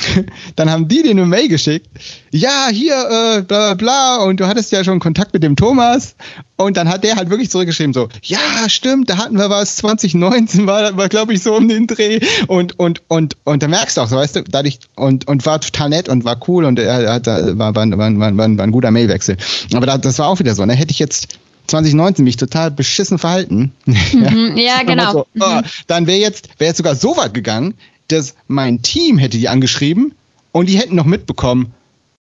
[0.56, 1.88] dann haben die dir eine Mail geschickt.
[2.32, 6.16] Ja, hier, äh, bla bla bla, und du hattest ja schon Kontakt mit dem Thomas.
[6.56, 10.66] Und dann hat der halt wirklich zurückgeschrieben, so, ja, stimmt, da hatten wir was, 2019
[10.66, 12.20] war, war glaube ich, so um den Dreh.
[12.48, 15.62] Und, und, und, und da merkst du auch, so, weißt du, dadurch, und, und war
[15.62, 18.72] total nett und war cool und er hat, war, war, war, war, war, war ein
[18.72, 19.38] guter Mailwechsel.
[19.74, 20.74] Aber da, das war auch wieder so, ne?
[20.74, 23.72] Hätte ich jetzt 2019 mich total beschissen verhalten.
[24.14, 25.12] Mhm, ja, genau.
[25.12, 27.76] So, oh, dann wäre jetzt, wäre jetzt sogar so weit gegangen,
[28.08, 30.14] dass mein Team hätte die angeschrieben
[30.52, 31.74] und die hätten noch mitbekommen,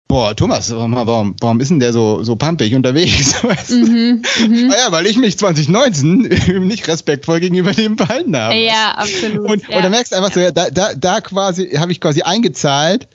[0.07, 3.35] boah, Thomas, warum, warum ist denn der so, so pumpig unterwegs?
[3.69, 4.67] Mhm, mhm.
[4.67, 6.21] Naja, weil ich mich 2019
[6.67, 8.55] nicht respektvoll gegenüber dem verhalten habe.
[8.55, 9.49] Ja, absolut.
[9.49, 9.77] Und, ja.
[9.77, 13.07] und da merkst du einfach so, da, da, da quasi, habe ich quasi eingezahlt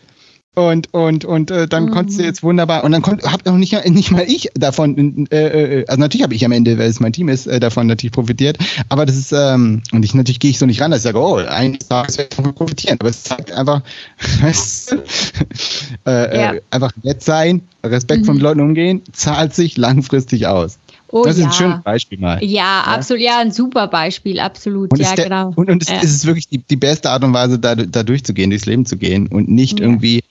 [0.54, 1.90] und, und, und äh, dann mhm.
[1.90, 5.80] konntest du jetzt wunderbar, und dann kommt, hab noch nicht, nicht mal ich davon, äh,
[5.80, 8.12] äh, also natürlich habe ich am Ende, weil es mein Team ist, äh, davon natürlich
[8.12, 11.04] profitiert, aber das ist, ähm, und ich natürlich gehe ich so nicht ran, dass ich
[11.04, 13.82] sage, oh, eines Tages werde ich davon profitieren, aber es zeigt einfach,
[14.40, 14.96] weißt du,
[16.06, 16.52] äh, ja.
[16.54, 18.26] äh, einfach nett sein, Respekt mhm.
[18.26, 20.78] von Leuten umgehen, zahlt sich langfristig aus.
[21.08, 21.46] Oh, das ist ja.
[21.46, 22.42] ein schönes Beispiel mal.
[22.42, 23.22] Ja, absolut.
[23.22, 24.92] Ja, ein super Beispiel, absolut.
[24.92, 25.52] Und ja, der, genau.
[25.54, 26.00] Und, und es, ja.
[26.00, 29.28] ist wirklich die, die beste Art und Weise, da, da durchzugehen, durchs Leben zu gehen
[29.28, 29.86] und nicht ja.
[29.86, 30.24] irgendwie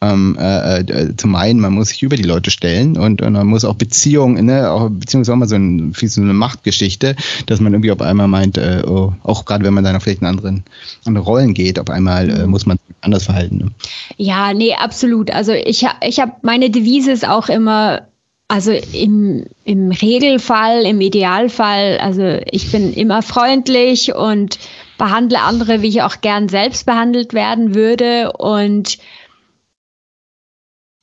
[0.00, 3.46] ähm, äh, äh, zu meinen, man muss sich über die Leute stellen und, und man
[3.46, 7.16] muss auch Beziehungen, ne, auch beziehungsweise auch mal so, ein, so eine Machtgeschichte,
[7.46, 10.22] dass man irgendwie auf einmal meint, äh, oh, auch gerade wenn man dann auf vielleicht
[10.22, 10.64] in anderen
[11.04, 12.50] andere Rollen geht, auf einmal äh, mhm.
[12.50, 13.58] muss man anders verhalten.
[13.58, 13.70] Ne?
[14.16, 15.30] Ja, nee, absolut.
[15.30, 18.06] Also ich, ich habe meine Devise ist auch immer
[18.50, 24.58] also im, im Regelfall, im Idealfall, also ich bin immer freundlich und
[24.98, 28.32] behandle andere, wie ich auch gern selbst behandelt werden würde.
[28.32, 28.98] Und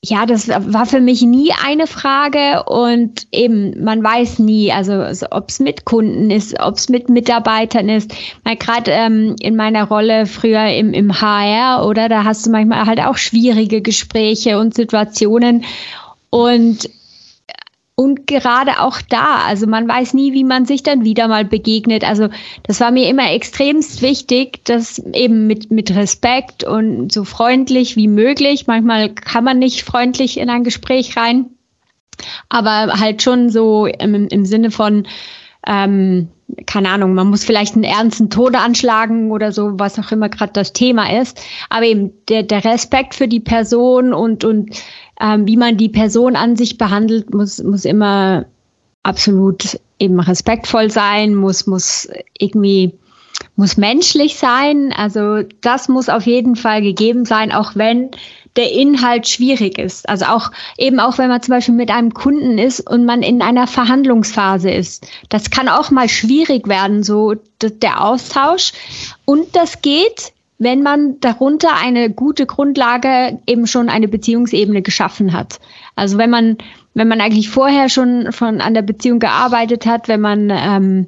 [0.03, 5.47] ja, das war für mich nie eine Frage und eben, man weiß nie, also ob
[5.47, 8.11] es mit Kunden ist, ob es mit Mitarbeitern ist.
[8.43, 12.99] Gerade ähm, in meiner Rolle früher im, im HR, oder da hast du manchmal halt
[12.99, 15.63] auch schwierige Gespräche und Situationen.
[16.29, 16.89] Und
[17.99, 22.03] und gerade auch da, also man weiß nie, wie man sich dann wieder mal begegnet.
[22.03, 22.29] Also
[22.61, 28.07] das war mir immer extremst wichtig, dass eben mit, mit Respekt und so freundlich wie
[28.07, 28.67] möglich.
[28.67, 31.47] Manchmal kann man nicht freundlich in ein Gespräch rein,
[32.49, 35.07] aber halt schon so im, im Sinne von,
[35.65, 36.27] ähm,
[36.67, 40.53] keine Ahnung, man muss vielleicht einen ernsten Tode anschlagen oder so, was auch immer gerade
[40.53, 41.41] das Thema ist.
[41.69, 44.69] Aber eben der, der Respekt für die Person und, und
[45.19, 48.45] ähm, wie man die Person an sich behandelt, muss, muss immer
[49.03, 52.93] absolut eben respektvoll sein, muss, muss irgendwie,
[53.55, 54.93] muss menschlich sein.
[54.95, 58.11] Also das muss auf jeden Fall gegeben sein, auch wenn
[58.57, 60.09] der Inhalt schwierig ist.
[60.09, 63.41] Also auch eben auch, wenn man zum Beispiel mit einem Kunden ist und man in
[63.41, 65.07] einer Verhandlungsphase ist.
[65.29, 68.73] Das kann auch mal schwierig werden, so der Austausch.
[69.25, 75.59] Und das geht, wenn man darunter eine gute Grundlage eben schon eine Beziehungsebene geschaffen hat.
[75.95, 76.57] Also wenn man,
[76.93, 81.07] wenn man eigentlich vorher schon von an der Beziehung gearbeitet hat, wenn man ähm,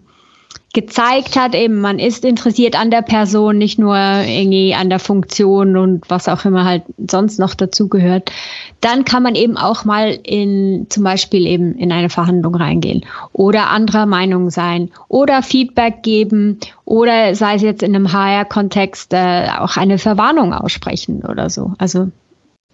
[0.74, 5.76] gezeigt hat, eben man ist interessiert an der Person, nicht nur irgendwie an der Funktion
[5.78, 8.32] und was auch immer halt sonst noch dazugehört,
[8.80, 13.04] dann kann man eben auch mal in zum Beispiel eben in eine Verhandlung reingehen
[13.34, 19.48] oder anderer Meinung sein oder Feedback geben oder sei es jetzt in einem HR-Kontext äh,
[19.58, 21.74] auch eine Verwarnung aussprechen oder so.
[21.80, 22.10] Also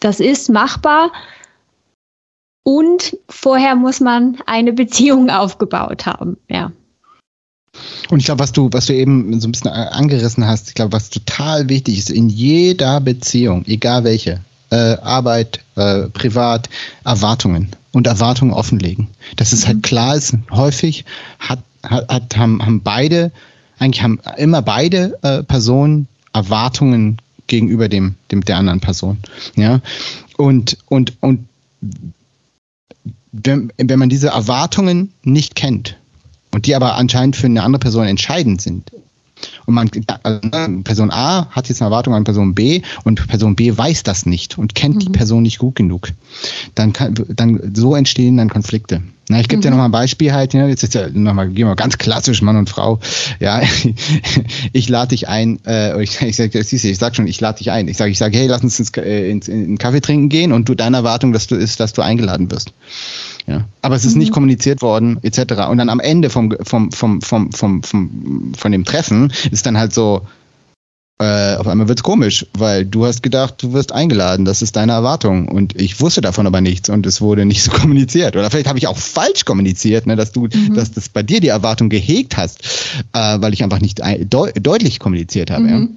[0.02, 1.12] das ist machbar.
[2.68, 6.72] Und vorher muss man eine Beziehung aufgebaut haben, ja.
[8.10, 10.94] Und ich glaube, was du, was du eben so ein bisschen angerissen hast, ich glaube,
[10.94, 16.70] was total wichtig ist, in jeder Beziehung, egal welche, äh, Arbeit, äh, privat,
[17.04, 19.08] Erwartungen und Erwartungen offenlegen.
[19.36, 19.82] Dass es halt mhm.
[19.82, 21.06] klar ist, häufig
[21.40, 23.32] hat, hat, hat, haben, haben beide,
[23.80, 29.20] eigentlich haben immer beide äh, Personen Erwartungen gegenüber dem, dem der anderen Person.
[29.56, 29.82] Ja.
[30.38, 31.48] Und, und, und
[33.32, 35.98] wenn, wenn man diese Erwartungen nicht kennt,
[36.56, 38.90] und die aber anscheinend für eine andere Person entscheidend sind.
[39.66, 39.92] Und man,
[40.24, 40.40] also
[40.84, 44.58] Person A hat jetzt eine Erwartung an Person B und Person B weiß das nicht
[44.58, 45.00] und kennt mhm.
[45.00, 46.14] die Person nicht gut genug.
[46.74, 49.02] Dann kann, dann so entstehen dann Konflikte.
[49.28, 49.62] Na, ich gebe mhm.
[49.62, 52.70] dir nochmal ein Beispiel halt, ja, jetzt ja nochmal, gehen wir ganz klassisch Mann und
[52.70, 53.00] Frau.
[53.40, 53.62] Ja,
[54.74, 57.88] ich lade dich ein, äh, ich, ich, du, ich sag schon, ich lade dich ein.
[57.88, 60.52] Ich sage, ich sage, hey, lass uns ins, äh, ins, in, in Kaffee trinken gehen
[60.52, 62.72] und du deine Erwartung, dass du ist, dass du eingeladen wirst.
[63.48, 63.66] Ja.
[63.82, 64.20] Aber es ist mhm.
[64.20, 65.70] nicht kommuniziert worden, etc.
[65.70, 69.78] Und dann am Ende vom, vom, vom, vom, vom, vom, von dem Treffen ist dann
[69.78, 70.22] halt so,
[71.18, 74.92] äh, auf einmal wird's komisch, weil du hast gedacht, du wirst eingeladen, das ist deine
[74.92, 75.48] Erwartung.
[75.48, 78.36] Und ich wusste davon aber nichts und es wurde nicht so kommuniziert.
[78.36, 80.74] Oder vielleicht habe ich auch falsch kommuniziert, ne, dass du, mhm.
[80.74, 82.64] dass das bei dir die Erwartung gehegt hast,
[83.14, 85.64] äh, weil ich einfach nicht deut deutlich kommuniziert habe.
[85.64, 85.70] Mhm.
[85.70, 85.88] Ja.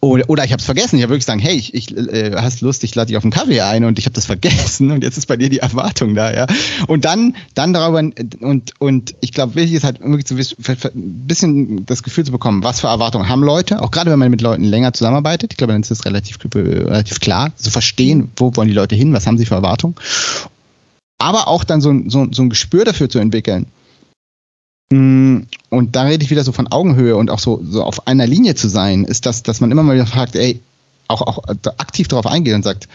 [0.00, 0.96] Oder, oder ich habe es vergessen.
[0.96, 3.32] Ich habe wirklich gesagt, hey, ich, ich äh, hast Lust, ich lade dich auf einen
[3.32, 6.32] Kaffee ein und ich habe das vergessen und jetzt ist bei dir die Erwartung da,
[6.32, 6.46] ja.
[6.86, 7.98] Und dann, dann darüber
[8.40, 12.62] und und ich glaube, wichtig ist halt wirklich zu ein bisschen das Gefühl zu bekommen,
[12.62, 15.52] was für Erwartungen haben Leute, auch gerade wenn man mit Leuten länger zusammenarbeitet.
[15.52, 19.12] Ich glaube, dann ist das relativ relativ klar, zu verstehen, wo wollen die Leute hin,
[19.12, 19.96] was haben sie für Erwartungen.
[21.18, 23.66] Aber auch dann so, so, so ein Gespür dafür zu entwickeln,
[24.88, 25.48] und
[25.92, 28.68] da rede ich wieder so von Augenhöhe und auch so, so auf einer Linie zu
[28.68, 30.60] sein, ist das, dass man immer mal wieder fragt, ey,
[31.08, 31.42] auch, auch
[31.78, 32.88] aktiv darauf eingeht und sagt,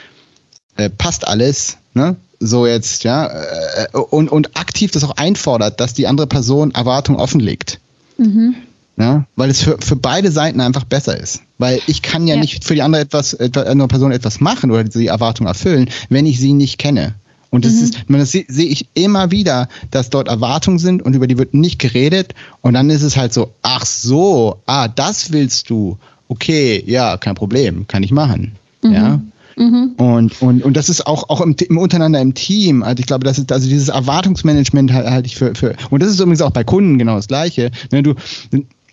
[0.77, 2.15] äh, passt alles, ne?
[2.39, 7.19] So jetzt, ja, äh, und, und aktiv das auch einfordert, dass die andere Person Erwartungen
[7.19, 7.79] offenlegt.
[8.17, 8.55] Mhm.
[8.97, 11.41] Ja, weil es für, für beide Seiten einfach besser ist.
[11.57, 12.41] Weil ich kann ja, ja.
[12.41, 16.25] nicht für die andere etwas, etwa, andere Person etwas machen oder die Erwartung erfüllen, wenn
[16.25, 17.15] ich sie nicht kenne.
[17.51, 17.83] Und das mhm.
[17.83, 21.53] ist, das sehe seh ich immer wieder, dass dort Erwartungen sind und über die wird
[21.53, 22.33] nicht geredet.
[22.61, 25.97] Und dann ist es halt so, ach so, ah, das willst du.
[26.29, 28.53] Okay, ja, kein Problem, kann ich machen.
[28.81, 28.93] Mhm.
[28.93, 29.21] Ja.
[29.57, 29.95] Mhm.
[29.97, 32.83] Und, und, und das ist auch, auch im, im Untereinander im Team.
[32.83, 35.75] Also ich glaube, das ist also dieses Erwartungsmanagement halte halt ich für, für.
[35.89, 37.71] Und das ist übrigens auch bei Kunden genau das Gleiche.
[37.89, 38.15] Wenn du,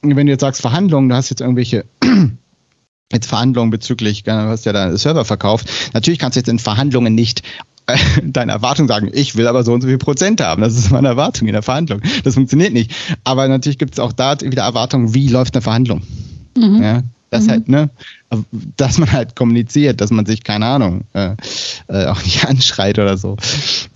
[0.02, 1.84] wenn du jetzt sagst Verhandlungen, du hast jetzt irgendwelche
[3.12, 5.70] jetzt Verhandlungen bezüglich, du hast ja da Server verkauft.
[5.94, 7.42] Natürlich kannst du jetzt in Verhandlungen nicht
[8.22, 10.62] deine Erwartung sagen, ich will aber so und so viel Prozent haben.
[10.62, 12.00] Das ist meine Erwartung in der Verhandlung.
[12.24, 12.92] Das funktioniert nicht.
[13.24, 16.02] Aber natürlich gibt es auch da wieder Erwartungen, wie läuft eine Verhandlung.
[16.56, 16.82] Mhm.
[16.82, 17.50] Ja, das mhm.
[17.50, 17.90] halt, ne,
[18.76, 21.32] dass man halt kommuniziert, dass man sich, keine Ahnung, äh,
[21.88, 23.36] äh, auch nicht anschreit oder so.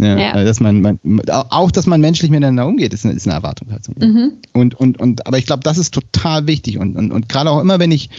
[0.01, 0.41] Ja, ja.
[0.41, 3.71] Äh, dass man, man, auch, dass man menschlich miteinander umgeht, ist eine, ist eine Erwartung.
[3.71, 3.83] Halt.
[3.99, 4.33] Mhm.
[4.53, 7.61] Und, und, und, aber ich glaube, das ist total wichtig und, und, und gerade auch
[7.61, 8.11] immer, wenn ich,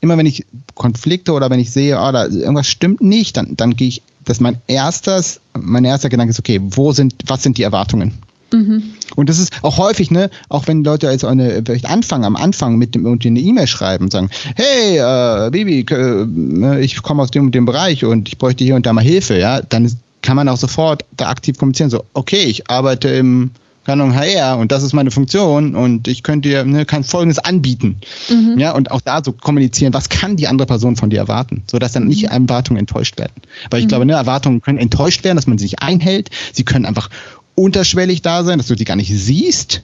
[0.00, 3.76] immer wenn ich Konflikte oder wenn ich sehe, oh, da irgendwas stimmt nicht, dann, dann
[3.76, 7.64] gehe ich dass mein erstes, mein erster Gedanke ist, okay, wo sind, was sind die
[7.64, 8.14] Erwartungen?
[8.52, 8.94] Mhm.
[9.16, 12.76] Und das ist auch häufig, ne, auch wenn Leute jetzt eine, vielleicht anfangen, am Anfang
[12.76, 17.22] mit dem und eine E-Mail schreiben und sagen, hey, äh, Bibi, äh, ne, ich komme
[17.22, 19.92] aus dem und dem Bereich und ich bräuchte hier und da mal Hilfe, ja, dann
[20.22, 23.50] kann man auch sofort da aktiv kommunizieren, so, okay, ich arbeite im
[23.84, 27.38] keine Ahnung, HR und das ist meine Funktion und ich könnte dir, ne, kann Folgendes
[27.38, 28.00] anbieten.
[28.28, 28.58] Mhm.
[28.58, 31.92] Ja, und auch da so kommunizieren, was kann die andere Person von dir erwarten, sodass
[31.92, 32.48] dann nicht mhm.
[32.48, 33.32] Erwartungen enttäuscht werden.
[33.70, 33.88] Weil ich mhm.
[33.88, 36.30] glaube, ne, Erwartungen können enttäuscht werden, dass man sie sich einhält.
[36.52, 37.08] Sie können einfach
[37.54, 39.82] unterschwellig da sein, dass du sie gar nicht siehst.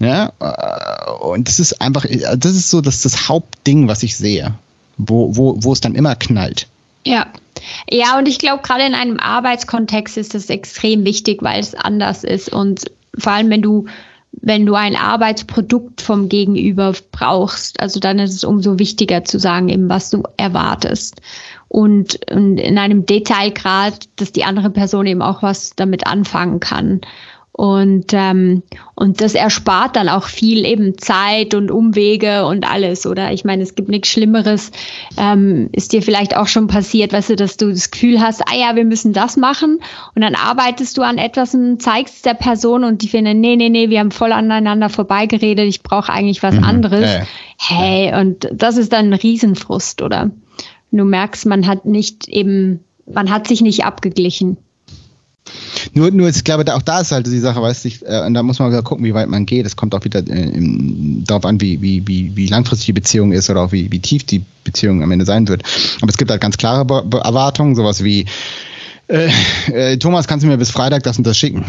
[0.00, 4.54] Ja, äh, und das ist einfach, das ist so das, das Hauptding, was ich sehe,
[4.98, 6.66] wo, wo, wo es dann immer knallt.
[7.04, 7.26] Ja.
[7.88, 12.24] Ja, und ich glaube, gerade in einem Arbeitskontext ist das extrem wichtig, weil es anders
[12.24, 13.86] ist und vor allem wenn du
[14.40, 19.68] wenn du ein Arbeitsprodukt vom Gegenüber brauchst, also dann ist es umso wichtiger zu sagen,
[19.68, 21.20] eben was du erwartest.
[21.68, 27.00] Und, und in einem Detailgrad, dass die andere Person eben auch was damit anfangen kann.
[27.56, 28.64] Und, ähm,
[28.96, 33.32] und das erspart dann auch viel eben Zeit und Umwege und alles, oder?
[33.32, 34.72] Ich meine, es gibt nichts Schlimmeres.
[35.16, 38.56] Ähm, ist dir vielleicht auch schon passiert, weißt du, dass du das Gefühl hast, ah
[38.56, 39.78] ja, wir müssen das machen.
[40.16, 43.68] Und dann arbeitest du an etwas und zeigst der Person und die finden, nee, nee,
[43.68, 46.64] nee, wir haben voll aneinander vorbeigeredet, ich brauche eigentlich was mhm.
[46.64, 47.08] anderes.
[47.08, 50.32] Ja, Hey, und das ist dann ein Riesenfrust, oder?
[50.90, 54.56] Du merkst, man hat nicht eben, man hat sich nicht abgeglichen.
[55.92, 58.42] Nur, nur ich glaube, auch da ist halt die Sache, weißt du, äh, und da
[58.42, 59.66] muss man wieder gucken, wie weit man geht.
[59.66, 63.32] Es kommt auch wieder äh, im, darauf an, wie, wie, wie, wie langfristig die Beziehung
[63.32, 65.62] ist oder auch wie, wie tief die Beziehung am Ende sein wird.
[66.00, 68.26] Aber es gibt halt ganz klare Be Be Erwartungen, sowas wie,
[69.08, 69.30] äh,
[69.66, 71.64] äh, Thomas, kannst du mir bis Freitag das und das schicken?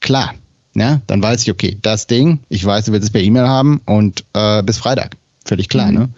[0.00, 0.34] Klar.
[0.72, 1.02] Ne?
[1.08, 4.24] dann weiß ich, okay, das Ding, ich weiß, du willst es per E-Mail haben und
[4.34, 5.16] äh, bis Freitag.
[5.44, 5.98] Völlig klar, mhm.
[5.98, 6.08] ne?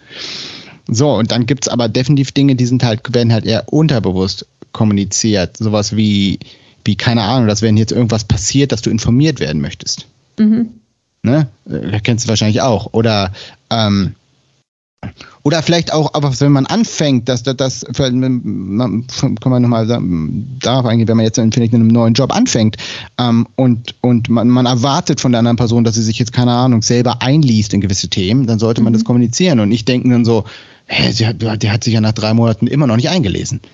[0.87, 4.45] So, und dann gibt es aber definitiv Dinge, die sind halt, werden halt eher unterbewusst
[4.73, 5.57] kommuniziert.
[5.57, 6.39] Sowas wie,
[6.85, 10.07] wie, keine Ahnung, dass wenn jetzt irgendwas passiert, dass du informiert werden möchtest.
[10.37, 10.69] Mhm.
[11.23, 11.47] Ne?
[11.65, 12.93] Das kennst du wahrscheinlich auch.
[12.93, 13.31] Oder,
[13.69, 14.15] ähm,
[15.43, 19.87] oder vielleicht auch, aber wenn man anfängt, dass das, kann man nochmal
[20.59, 22.77] darauf eingehen, wenn man jetzt vielleicht in einem neuen Job anfängt
[23.17, 26.51] ähm, und, und man, man erwartet von der anderen Person, dass sie sich jetzt, keine
[26.51, 28.97] Ahnung, selber einliest in gewisse Themen, dann sollte man mhm.
[28.97, 30.45] das kommunizieren und nicht denken dann so,
[30.87, 33.61] hä, sie hat, der hat sich ja nach drei Monaten immer noch nicht eingelesen.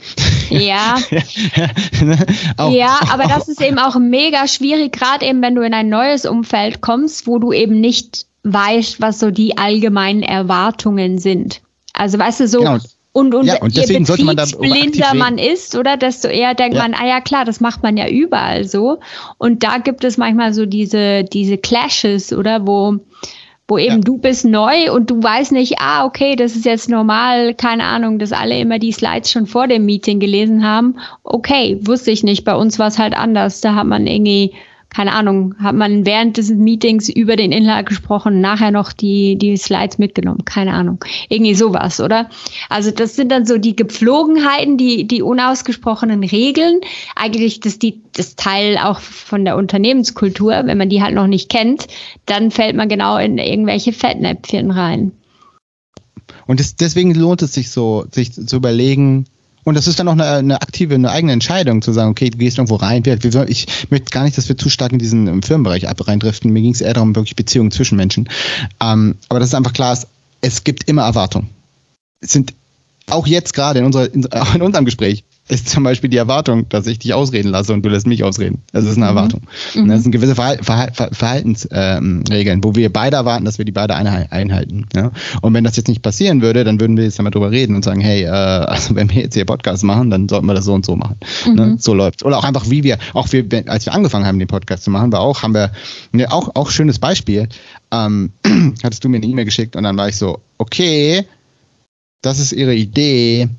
[0.51, 0.97] Ja.
[2.57, 5.89] auch, ja, aber das ist eben auch mega schwierig, gerade eben, wenn du in ein
[5.89, 11.61] neues Umfeld kommst, wo du eben nicht weißt, was so die allgemeinen Erwartungen sind.
[11.93, 12.77] Also weißt du, so genau.
[13.11, 14.47] und, und, ja, und je betriebsblinder
[15.09, 16.81] man, man ist, oder desto eher denkt ja.
[16.81, 18.99] man, ah ja klar, das macht man ja überall so.
[19.37, 22.97] Und da gibt es manchmal so diese, diese Clashes, oder wo
[23.69, 24.01] wo eben ja.
[24.01, 28.19] du bist neu und du weißt nicht, ah, okay, das ist jetzt normal, keine Ahnung,
[28.19, 30.95] dass alle immer die Slides schon vor dem Meeting gelesen haben.
[31.23, 32.43] Okay, wusste ich nicht.
[32.43, 33.61] Bei uns war es halt anders.
[33.61, 34.53] Da hat man irgendwie
[34.89, 39.55] keine Ahnung, hat man während des Meetings über den Inhalt gesprochen, nachher noch die, die
[39.55, 41.03] Slides mitgenommen, keine Ahnung.
[41.29, 42.29] Irgendwie sowas, oder?
[42.69, 46.81] Also das sind dann so die Gepflogenheiten, die, die unausgesprochenen Regeln.
[47.15, 51.49] Eigentlich das, die, das Teil auch von der Unternehmenskultur, wenn man die halt noch nicht
[51.49, 51.87] kennt,
[52.25, 55.11] dann fällt man genau in irgendwelche Fettnäpfchen rein.
[56.47, 59.25] Und das, deswegen lohnt es sich so, sich zu überlegen,
[59.63, 62.37] und das ist dann auch eine, eine, aktive, eine eigene Entscheidung, zu sagen, okay, du
[62.37, 63.03] gehst irgendwo rein.
[63.47, 66.51] Ich möchte gar nicht, dass wir zu stark in diesen Firmenbereich ab reindriften.
[66.51, 68.29] Mir ging es eher darum, wirklich Beziehungen zwischen Menschen.
[68.81, 69.97] Ähm, aber das ist einfach klar,
[70.41, 71.49] es gibt immer Erwartungen.
[72.21, 72.53] Es sind
[73.07, 76.85] auch jetzt gerade in, unserer, in, in unserem Gespräch ist zum Beispiel die Erwartung, dass
[76.85, 78.61] ich dich ausreden lasse und du lässt mich ausreden.
[78.71, 79.17] Das ist eine mhm.
[79.17, 79.41] Erwartung.
[79.73, 79.87] Mhm.
[79.89, 83.95] Das sind gewisse Verhal Verhal Verhaltensregeln, ähm, wo wir beide erwarten, dass wir die beide
[83.95, 84.85] einhalten.
[84.95, 85.11] Ja?
[85.41, 87.83] Und wenn das jetzt nicht passieren würde, dann würden wir jetzt einmal drüber reden und
[87.83, 90.73] sagen, hey, äh, also wenn wir jetzt hier Podcast machen, dann sollten wir das so
[90.73, 91.17] und so machen.
[91.45, 91.51] Ne?
[91.51, 91.57] Mhm.
[91.57, 91.77] Ne?
[91.79, 92.23] So läuft.
[92.23, 95.11] Oder auch einfach, wie wir, auch wir, als wir angefangen haben, den Podcast zu machen,
[95.11, 95.71] war auch, haben wir,
[96.11, 97.49] ne, auch, auch schönes Beispiel,
[97.91, 98.29] ähm,
[98.83, 101.25] hattest du mir eine E-Mail geschickt und dann war ich so, okay,
[102.21, 103.49] das ist ihre Idee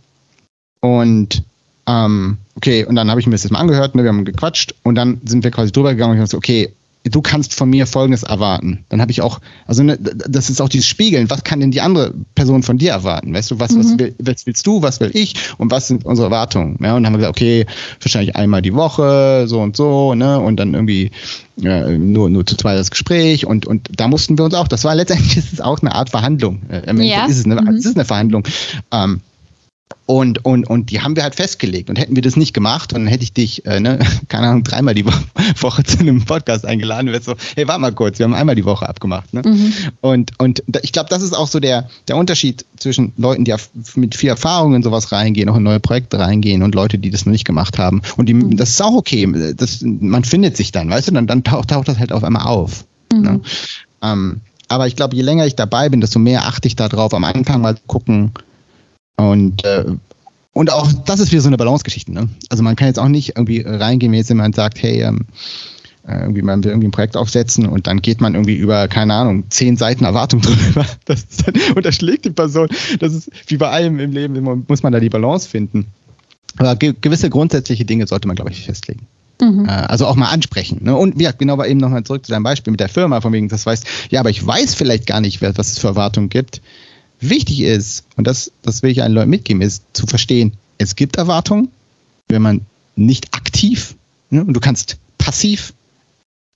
[0.81, 1.43] und
[1.91, 4.75] ähm, okay, und dann habe ich mir das jetzt mal angehört, ne, wir haben gequatscht
[4.83, 6.73] und dann sind wir quasi drüber gegangen und ich dachte, okay,
[7.05, 8.85] du kannst von mir Folgendes erwarten.
[8.91, 11.81] Dann habe ich auch, also ne, das ist auch dieses Spiegeln, was kann denn die
[11.81, 13.33] andere Person von dir erwarten?
[13.33, 13.79] Weißt du, was, mhm.
[13.79, 16.77] was, will, was willst du, was will ich und was sind unsere Erwartungen?
[16.83, 17.67] Ja, und dann haben wir gesagt, okay,
[18.01, 20.39] wahrscheinlich einmal die Woche, so und so, ne?
[20.39, 21.11] Und dann irgendwie
[21.57, 24.85] ja, nur, nur zu zweit das Gespräch und, und da mussten wir uns auch, das
[24.85, 26.61] war letztendlich ist es auch eine Art Verhandlung.
[26.69, 27.25] Äh, ja.
[27.25, 27.69] ist es, eine, mhm.
[27.69, 28.45] es ist eine Verhandlung.
[28.93, 29.21] Ähm,
[30.11, 31.89] und, und, und die haben wir halt festgelegt.
[31.89, 34.93] Und hätten wir das nicht gemacht, dann hätte ich dich, äh, ne, keine Ahnung, dreimal
[34.93, 35.05] die
[35.61, 37.07] Woche zu einem Podcast eingeladen.
[37.07, 39.33] Du wärst so, hey, warte mal kurz, wir haben einmal die Woche abgemacht.
[39.33, 39.43] Ne?
[39.45, 39.73] Mhm.
[40.01, 43.55] Und, und ich glaube, das ist auch so der, der Unterschied zwischen Leuten, die
[43.95, 47.25] mit viel Erfahrung in sowas reingehen, auch in neue Projekte reingehen und Leute, die das
[47.25, 48.03] noch nicht gemacht haben.
[48.17, 48.57] Und die, mhm.
[48.57, 49.29] das ist auch okay.
[49.57, 52.47] Das, man findet sich dann, weißt du, dann, dann taucht, taucht das halt auf einmal
[52.47, 52.85] auf.
[53.13, 53.21] Mhm.
[53.23, 53.41] Ne?
[54.03, 57.23] Ähm, aber ich glaube, je länger ich dabei bin, desto mehr achte ich darauf, am
[57.23, 58.33] Anfang mal gucken,
[59.17, 59.85] und, äh,
[60.53, 62.13] und auch das ist wieder so eine Balance-Geschichte.
[62.13, 62.29] Ne?
[62.49, 65.27] Also man kann jetzt auch nicht irgendwie reingehen, wenn jetzt jemand sagt, hey, ähm,
[66.07, 69.15] äh, irgendwie man will irgendwie ein Projekt aufsetzen und dann geht man irgendwie über, keine
[69.15, 70.87] Ahnung, zehn Seiten Erwartung drüber.
[71.05, 72.69] Das dann, unterschlägt die Person.
[72.99, 75.87] Das ist wie bei allem im Leben, muss man da die Balance finden.
[76.57, 79.07] Aber ge gewisse grundsätzliche Dinge sollte man, glaube ich, festlegen.
[79.41, 79.67] Mhm.
[79.67, 80.81] Äh, also auch mal ansprechen.
[80.83, 80.97] Ne?
[80.97, 83.49] Und ja, genau, aber eben nochmal zurück zu deinem Beispiel mit der Firma, von wegen,
[83.49, 86.61] das weißt, ja, aber ich weiß vielleicht gar nicht, was es für Erwartungen gibt
[87.21, 91.17] wichtig ist, und das, das will ich allen Leuten mitgeben, ist zu verstehen, es gibt
[91.17, 91.69] Erwartungen,
[92.29, 92.61] wenn man
[92.97, 93.95] nicht aktiv,
[94.31, 95.75] ne, und du kannst passiv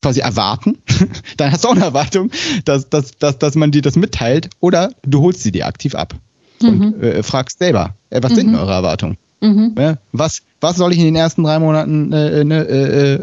[0.02, 0.78] quasi erwarten,
[1.36, 2.30] dann hast du auch eine Erwartung,
[2.64, 6.14] dass, dass, dass, dass man dir das mitteilt oder du holst sie dir aktiv ab
[6.62, 7.02] und mhm.
[7.02, 8.36] äh, fragst selber, äh, was mhm.
[8.36, 9.16] sind eure Erwartungen?
[9.40, 9.74] Mhm.
[9.78, 13.14] Ja, was, was soll ich in den ersten drei Monaten äh, äh, ne, äh,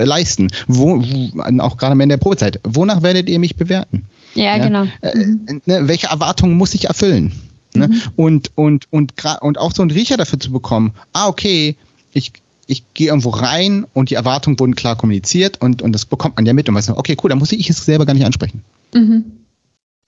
[0.00, 0.48] äh, leisten?
[0.66, 2.60] Wo, wo, auch gerade in der Probezeit.
[2.64, 4.06] Wonach werdet ihr mich bewerten?
[4.36, 4.58] Ja, ja?
[4.58, 4.84] genau.
[5.02, 5.62] Mhm.
[5.66, 7.32] Ne, welche Erwartungen muss ich erfüllen?
[7.74, 7.88] Ne?
[7.88, 8.02] Mhm.
[8.16, 11.76] Und, und, und, und auch so einen Riecher dafür zu bekommen, ah, okay,
[12.12, 12.32] ich,
[12.66, 16.46] ich gehe irgendwo rein und die Erwartungen wurden klar kommuniziert und, und das bekommt man
[16.46, 18.64] ja mit und weiß, okay, cool, dann muss ich es selber gar nicht ansprechen.
[18.94, 19.24] Mhm.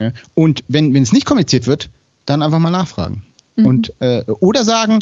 [0.01, 0.13] Ja?
[0.35, 1.91] Und wenn, wenn es nicht kommuniziert wird,
[2.27, 3.23] dann einfach mal nachfragen.
[3.57, 3.67] Mhm.
[3.67, 5.01] Und, äh, oder sagen,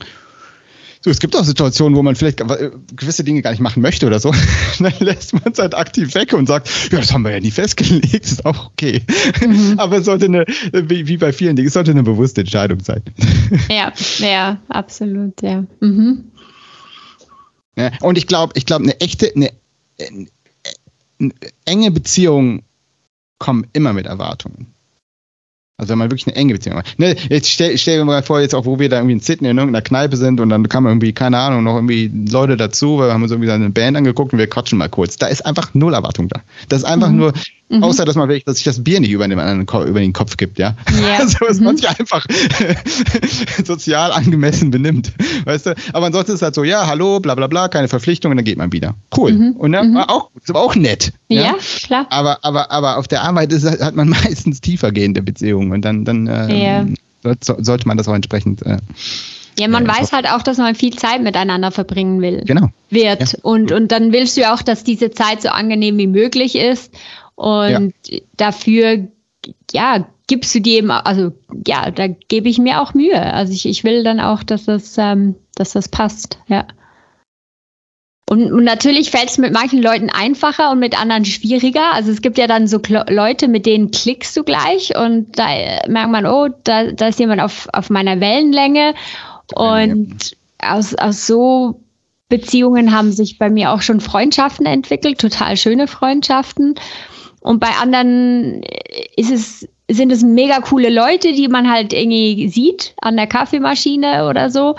[1.07, 2.39] so, es gibt auch Situationen, wo man vielleicht
[2.97, 4.35] gewisse Dinge gar nicht machen möchte oder so.
[4.81, 7.53] Dann lässt man es halt aktiv weg und sagt, ja, das haben wir ja nie
[7.53, 9.03] festgelegt, ist auch okay.
[9.41, 9.75] Mhm.
[9.79, 13.03] Aber es sollte eine, wie, wie, bei vielen Dingen, es sollte eine bewusste Entscheidung sein.
[13.71, 15.65] Ja, ja, absolut, ja.
[15.81, 16.25] Mhm.
[17.77, 19.53] ja und ich glaube, ich glaube, eine echte, eine,
[20.01, 20.27] eine,
[21.21, 21.33] eine
[21.67, 22.65] enge Beziehung
[23.39, 24.75] kommen immer mit Erwartungen.
[25.79, 26.95] Also wenn man wirklich eine enge Beziehung hat.
[26.97, 29.51] Ne, jetzt stell, stell dir mal vor, jetzt auch wo wir da irgendwie in Sydney
[29.51, 33.09] in irgendeiner Kneipe sind und dann kamen irgendwie, keine Ahnung, noch irgendwie Leute dazu, weil
[33.09, 35.19] wir haben uns irgendwie eine Band angeguckt und wir quatschen mal kurz.
[35.19, 36.41] Da ist einfach null Erwartung da.
[36.71, 37.17] Das ist einfach mhm.
[37.17, 37.33] nur,
[37.69, 37.83] mhm.
[37.83, 40.59] außer dass man wirklich, dass sich das Bier nicht über den, über den Kopf gibt,
[40.59, 40.75] ja.
[41.01, 41.19] ja.
[41.19, 41.65] Also dass mhm.
[41.65, 42.27] man sich einfach
[43.65, 45.13] sozial angemessen benimmt.
[45.45, 45.75] Weißt du?
[45.93, 48.59] Aber ansonsten ist es halt so, ja, hallo, bla bla bla, keine Verpflichtungen, dann geht
[48.59, 48.95] man wieder.
[49.17, 49.33] Cool.
[49.33, 49.53] Mhm.
[49.53, 49.97] Und ne, mhm.
[49.97, 51.13] auch, ist aber auch nett.
[51.29, 52.07] Ja, ja, klar.
[52.11, 56.27] Aber, aber, aber auf der Arbeit ist, hat man meistens tiefergehende Beziehungen und dann, dann
[56.27, 57.35] ähm, ja.
[57.41, 58.63] sollte man das auch entsprechend.
[58.65, 58.79] Äh,
[59.59, 62.43] ja, man ja, weiß halt auch, dass man viel Zeit miteinander verbringen will.
[62.45, 62.69] Genau.
[62.91, 63.33] Wird.
[63.33, 63.39] Ja.
[63.43, 66.93] Und, und dann willst du ja auch, dass diese Zeit so angenehm wie möglich ist.
[67.37, 68.19] Und ja.
[68.37, 69.09] dafür,
[69.71, 71.33] ja, gibst du dir eben, also
[71.67, 73.21] ja, da gebe ich mir auch Mühe.
[73.21, 76.67] Also ich, ich will dann auch, dass das, ähm, dass das passt, ja.
[78.29, 81.93] Und, und natürlich fällt es mit manchen Leuten einfacher und mit anderen schwieriger.
[81.93, 85.55] Also es gibt ja dann so Klo Leute, mit denen klickst du gleich und da
[85.55, 88.95] äh, merkt man, oh, da, da ist jemand auf, auf meiner Wellenlänge.
[89.55, 91.81] Und aus, aus so
[92.29, 96.75] Beziehungen haben sich bei mir auch schon Freundschaften entwickelt, total schöne Freundschaften.
[97.41, 98.63] Und bei anderen
[99.17, 104.29] ist es, sind es mega coole Leute, die man halt irgendwie sieht an der Kaffeemaschine
[104.29, 104.77] oder so.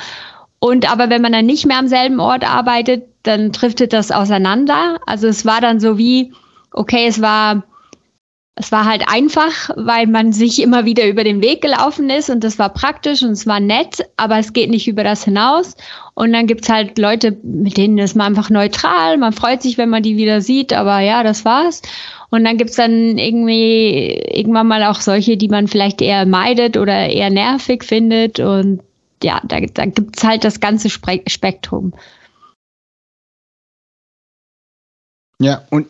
[0.59, 4.99] Und aber wenn man dann nicht mehr am selben Ort arbeitet, dann driftet das auseinander.
[5.05, 6.33] Also es war dann so wie,
[6.71, 7.63] okay, es war,
[8.59, 12.43] es war halt einfach, weil man sich immer wieder über den Weg gelaufen ist und
[12.43, 15.75] das war praktisch und es war nett, aber es geht nicht über das hinaus.
[16.15, 19.89] Und dann gibt's halt Leute, mit denen ist man einfach neutral, man freut sich, wenn
[19.89, 21.83] man die wieder sieht, aber ja, das war's.
[22.31, 27.09] Und dann gibt's dann irgendwie irgendwann mal auch solche, die man vielleicht eher meidet oder
[27.09, 28.39] eher nervig findet.
[28.39, 28.81] Und
[29.21, 31.93] ja, da, da gibt's halt das ganze Spektrum.
[35.39, 35.85] Ja, und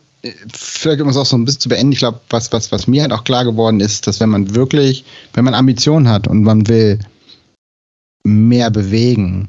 [0.52, 3.02] vielleicht um es auch so ein bisschen zu beenden, ich glaube, was, was, was mir
[3.02, 5.04] halt auch klar geworden ist, dass wenn man wirklich,
[5.34, 6.98] wenn man Ambitionen hat und man will
[8.24, 9.48] mehr bewegen,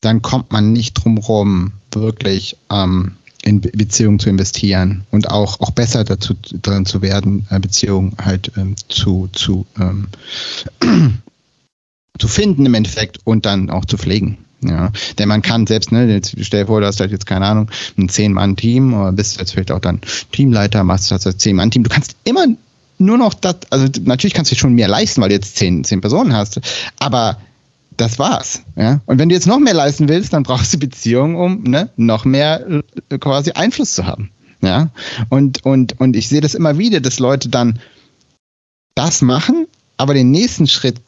[0.00, 5.70] dann kommt man nicht drum rum, wirklich ähm, in Beziehungen zu investieren und auch, auch
[5.70, 10.08] besser dazu dran zu werden, Beziehungen halt ähm, zu, zu, ähm,
[12.18, 14.38] zu finden im Endeffekt und dann auch zu pflegen.
[14.62, 17.46] Ja, denn man kann selbst, ne, jetzt stell dir vor, du hast halt jetzt, keine
[17.46, 20.00] Ahnung, ein Zehn-Mann-Team oder bist jetzt vielleicht auch dann
[20.32, 21.84] Teamleiter, machst das als Zehn-Mann-Team.
[21.84, 22.46] Du kannst immer
[22.98, 26.00] nur noch das, also natürlich kannst du schon mehr leisten, weil du jetzt zehn, zehn
[26.00, 26.60] Personen hast,
[26.98, 27.38] aber
[27.98, 28.62] das war's.
[28.76, 29.00] Ja?
[29.04, 32.24] Und wenn du jetzt noch mehr leisten willst, dann brauchst du Beziehungen, um ne, noch
[32.24, 32.66] mehr
[33.10, 34.30] äh, quasi Einfluss zu haben.
[34.62, 34.88] Ja?
[35.28, 37.78] Und, und, und ich sehe das immer wieder, dass Leute dann
[38.94, 39.66] das machen,
[39.98, 41.00] aber den nächsten Schritt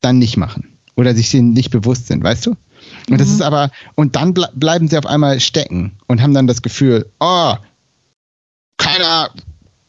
[0.00, 2.56] dann nicht machen oder sich denen nicht bewusst sind, weißt du?
[3.08, 3.34] Und das mhm.
[3.34, 7.06] ist aber, und dann ble bleiben sie auf einmal stecken und haben dann das Gefühl,
[7.20, 7.54] oh,
[8.76, 9.30] keiner,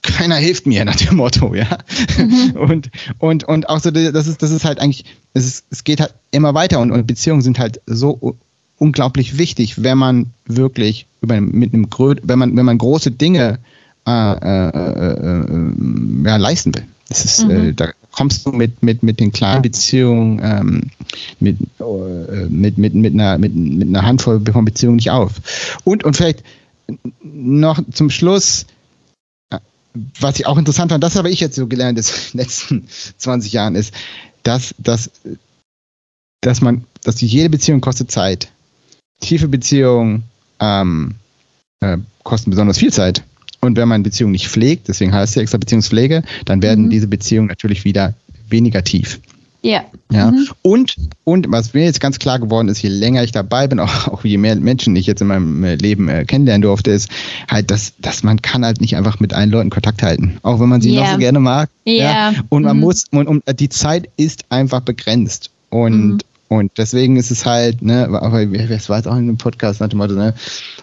[0.02, 1.78] keiner hilft mir nach dem Motto, ja.
[2.18, 2.52] Mhm.
[2.56, 2.89] Und,
[3.20, 6.13] und, und auch so, das ist, das ist halt eigentlich, es, ist, es geht halt
[6.32, 8.36] immer weiter und, und Beziehungen sind halt so
[8.78, 13.60] unglaublich wichtig, wenn man wirklich über, mit einem, wenn man, wenn man große Dinge
[14.06, 16.84] äh, äh, äh, äh ja, leisten will.
[17.10, 17.76] Das ist, äh, mhm.
[17.76, 20.82] da kommst du mit, mit, mit den kleinen Beziehungen, ähm,
[21.39, 25.34] mit, äh, mit, mit, mit, einer, mit, mit einer Handvoll von Beziehungen nicht auf.
[25.84, 26.43] Und, und vielleicht
[27.21, 28.65] noch zum Schluss,
[29.49, 29.60] äh,
[30.19, 33.52] was ich auch interessant fand, das habe ich jetzt so gelernt in den letzten 20
[33.52, 33.93] Jahren, ist,
[34.43, 35.09] dass, dass,
[36.41, 38.49] dass man, dass jede Beziehung kostet Zeit.
[39.22, 40.24] Tiefe Beziehungen
[40.59, 41.16] ähm,
[41.80, 43.24] äh, kosten besonders viel Zeit.
[43.64, 46.89] Und wenn man Beziehungen nicht pflegt, deswegen heißt ja extra Beziehungspflege, dann werden mhm.
[46.89, 48.14] diese Beziehungen natürlich wieder
[48.49, 49.22] weniger tief.
[49.61, 49.86] Ja.
[50.11, 50.32] Ja.
[50.32, 50.49] Mhm.
[50.61, 54.09] Und, und was mir jetzt ganz klar geworden ist, je länger ich dabei bin, auch,
[54.09, 57.09] auch je mehr Menschen ich jetzt in meinem äh, Leben äh, kennenlernen durfte, ist
[57.49, 60.39] halt, dass, dass man kann halt nicht einfach mit allen Leuten Kontakt halten.
[60.43, 61.03] Auch wenn man sie yeah.
[61.03, 61.70] noch so gerne mag.
[61.88, 62.34] Yeah.
[62.34, 62.34] Ja.
[62.49, 62.84] Und man mhm.
[62.84, 65.51] muss, und, und die Zeit ist einfach begrenzt.
[65.70, 66.20] Und, mhm.
[66.49, 69.88] Und deswegen ist es halt, ne, aber es war jetzt auch in einem Podcast nach
[69.88, 70.36] dem Motto, ne,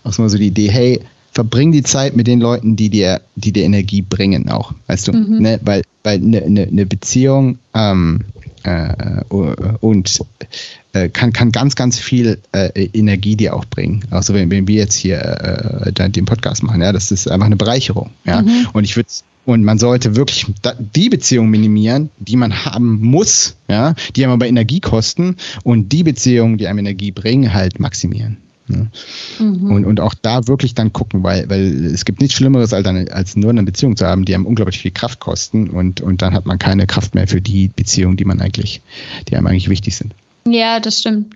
[0.02, 1.00] auch mal so die Idee, hey,
[1.32, 5.12] verbring die Zeit mit den Leuten, die dir, die dir Energie bringen auch, weißt du,
[5.12, 5.38] mhm.
[5.38, 8.24] ne, weil, weil eine ne, ne Beziehung ähm,
[8.64, 9.22] äh,
[9.80, 10.20] und
[10.92, 14.04] äh, kann, kann ganz, ganz viel äh, Energie dir auch bringen.
[14.10, 17.56] Also wenn, wenn wir jetzt hier äh, den Podcast machen, ja, das ist einfach eine
[17.56, 18.10] Bereicherung.
[18.24, 18.42] Ja.
[18.42, 18.68] Mhm.
[18.72, 19.08] Und ich würde
[19.46, 20.46] und man sollte wirklich
[20.94, 26.02] die Beziehung minimieren, die man haben muss, ja, die einem aber Energie kosten und die
[26.02, 28.36] Beziehungen, die einem Energie bringen, halt maximieren.
[28.70, 28.90] Ne?
[29.38, 29.72] Mhm.
[29.72, 33.10] Und, und auch da wirklich dann gucken, weil, weil es gibt nichts Schlimmeres, als, eine,
[33.12, 36.34] als nur eine Beziehung zu haben, die einem unglaublich viel Kraft kosten und, und dann
[36.34, 38.80] hat man keine Kraft mehr für die Beziehungen, die man eigentlich,
[39.28, 40.14] die einem eigentlich wichtig sind.
[40.46, 41.34] Ja, das stimmt.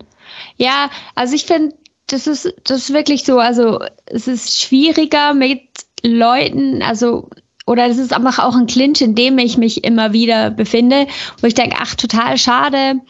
[0.57, 1.75] Ja, also ich finde,
[2.07, 5.61] das ist, das ist wirklich so, also es ist schwieriger mit
[6.03, 7.29] Leuten, also
[7.65, 11.07] oder es ist einfach auch ein Clinch, in dem ich mich immer wieder befinde,
[11.41, 13.01] wo ich denke, ach, total schade,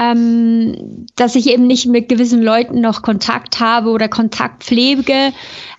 [0.00, 5.32] ähm, dass ich eben nicht mit gewissen Leuten noch Kontakt habe oder Kontakt pflege.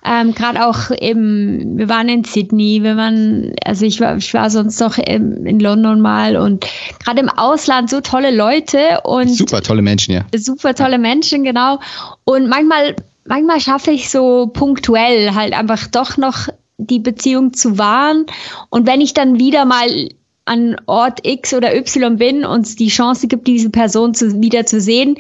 [0.06, 4.52] Ähm, Gerade auch eben, wir waren in Sydney, wir waren, also ich war, ich war
[4.52, 6.68] sonst noch in, in London mal und
[7.04, 10.22] gerade im Ausland so tolle Leute und super tolle Menschen, ja.
[10.38, 11.80] Super tolle Menschen, genau.
[12.24, 12.96] Und manchmal,
[13.26, 16.48] manchmal schaffe ich so punktuell halt einfach doch noch
[16.78, 18.28] die Beziehung zu wahren.
[18.70, 20.10] Und wenn ich dann wieder mal
[20.46, 24.66] an Ort X oder Y bin und es die Chance gibt, diese Person zu, wieder
[24.66, 25.18] zu sehen,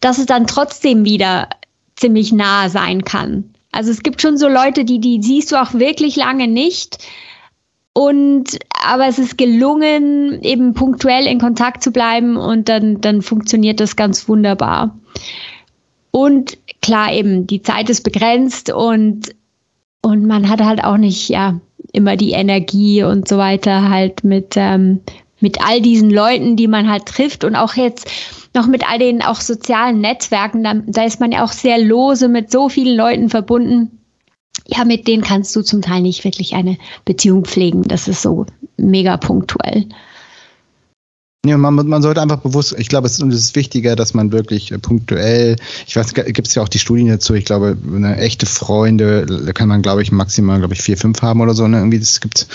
[0.00, 1.48] dass es dann trotzdem wieder
[1.96, 3.50] ziemlich nah sein kann.
[3.72, 6.98] Also es gibt schon so Leute, die, die siehst du auch wirklich lange nicht.
[7.92, 13.80] Und aber es ist gelungen, eben punktuell in Kontakt zu bleiben und dann, dann funktioniert
[13.80, 14.98] das ganz wunderbar.
[16.10, 19.34] Und klar, eben, die Zeit ist begrenzt und,
[20.02, 21.60] und man hat halt auch nicht, ja,
[21.96, 25.00] immer die Energie und so weiter halt mit, ähm,
[25.40, 28.10] mit all diesen Leuten, die man halt trifft und auch jetzt
[28.54, 32.28] noch mit all den auch sozialen Netzwerken, da, da ist man ja auch sehr lose
[32.28, 33.98] mit so vielen Leuten verbunden.
[34.66, 37.82] Ja, mit denen kannst du zum Teil nicht wirklich eine Beziehung pflegen.
[37.82, 39.86] Das ist so mega punktuell.
[41.48, 44.78] Ja, man, man sollte einfach bewusst, ich glaube, es ist wichtiger, dass man wirklich äh,
[44.78, 49.26] punktuell, ich weiß, gibt es ja auch die Studien dazu, ich glaube, eine echte Freunde,
[49.26, 51.78] da kann man, glaube ich, maximal, glaube ich, vier, fünf haben oder so, ne?
[51.78, 52.46] Irgendwie, das gibt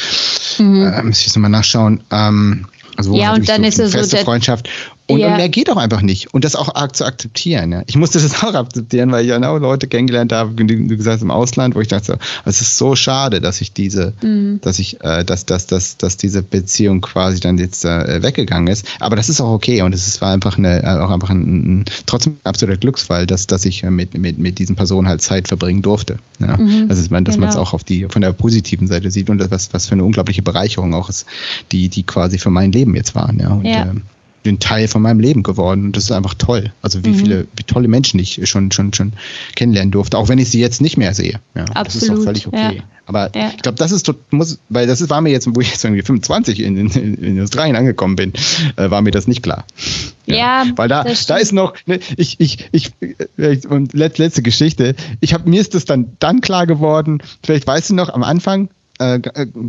[0.59, 0.81] mhm.
[0.81, 2.01] äh, muss ich jetzt nochmal nachschauen.
[2.11, 2.65] Ähm,
[2.97, 4.69] also ja, und dann ist es feste so Freundschaft.
[5.11, 5.31] Und, ja.
[5.31, 6.33] und, mehr geht auch einfach nicht.
[6.33, 7.71] Und das auch zu akzeptieren.
[7.71, 7.83] Ja.
[7.87, 11.15] Ich musste das auch akzeptieren, weil ich ja auch Leute kennengelernt habe, wie du gesagt
[11.15, 14.59] hast, im Ausland, wo ich dachte, es ist so schade, dass ich diese, mhm.
[14.61, 18.85] dass ich, äh, dass, dass, dass, dass diese Beziehung quasi dann jetzt äh, weggegangen ist.
[18.99, 21.85] Aber das ist auch okay und es war einfach eine, äh, auch einfach ein, ein
[22.05, 25.81] trotzdem ein absoluter Glücksfall, dass, dass ich mit, mit, mit diesen Personen halt Zeit verbringen
[25.81, 26.17] durfte.
[26.39, 26.57] Ja.
[26.57, 26.87] Mhm.
[26.89, 27.61] Also, dass man es genau.
[27.61, 30.41] auch auf die, von der positiven Seite sieht und das, was, was für eine unglaubliche
[30.41, 31.25] Bereicherung auch ist,
[31.71, 33.39] die, die quasi für mein Leben jetzt waren.
[33.39, 33.49] Ja.
[33.49, 33.83] Und, ja.
[33.83, 34.03] Ähm,
[34.49, 35.85] ein Teil von meinem Leben geworden.
[35.85, 36.71] Und das ist einfach toll.
[36.81, 37.15] Also wie mhm.
[37.15, 39.13] viele, wie tolle Menschen ich schon, schon, schon
[39.55, 41.39] kennenlernen durfte, auch wenn ich sie jetzt nicht mehr sehe.
[41.55, 41.85] Ja, Absolut.
[41.85, 42.75] Das ist auch völlig okay.
[42.77, 42.83] Ja.
[43.05, 43.51] Aber ja.
[43.55, 46.01] ich glaube, das ist muss, weil das ist, war mir jetzt, wo ich jetzt irgendwie
[46.01, 48.31] 25 in, in, in Australien angekommen bin,
[48.77, 49.65] äh, war mir das nicht klar.
[50.25, 52.91] Ja, weil da, da ist noch, ne, ich, ich, ich,
[53.37, 57.21] äh, und letzte Geschichte, ich habe mir ist das dann dann klar geworden.
[57.43, 58.69] Vielleicht weißt du noch am Anfang,
[59.01, 59.19] äh,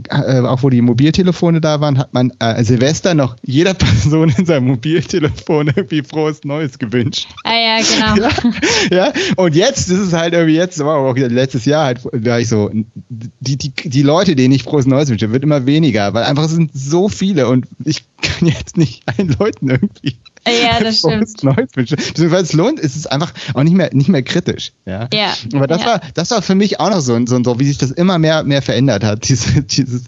[0.09, 4.47] äh, auch wo die Mobiltelefone da waren, hat man äh, Silvester noch jeder Person in
[4.47, 7.29] seinem Mobiltelefon irgendwie frohes Neues gewünscht.
[7.45, 8.29] Ah ja, genau.
[8.91, 12.39] ja, ja, und jetzt ist es halt irgendwie jetzt, wow, auch letztes Jahr halt, da
[12.39, 12.71] ich so,
[13.09, 16.53] die, die, die Leute, denen ich frohes Neues wünsche, wird immer weniger, weil einfach es
[16.53, 18.05] sind so viele und ich
[18.43, 21.45] kann jetzt nicht allen Leuten irgendwie ja, das stimmt.
[21.77, 21.97] Wünschen.
[21.97, 24.73] Beziehungsweise es lohnt, es ist einfach auch nicht mehr, nicht mehr kritisch.
[24.87, 25.09] Ja.
[25.15, 25.87] ja Aber das ja.
[25.87, 28.43] war, das war für mich auch noch so, so, so, wie sich das immer mehr,
[28.43, 29.23] mehr verändert hat.
[29.29, 30.03] Dieses, dieses,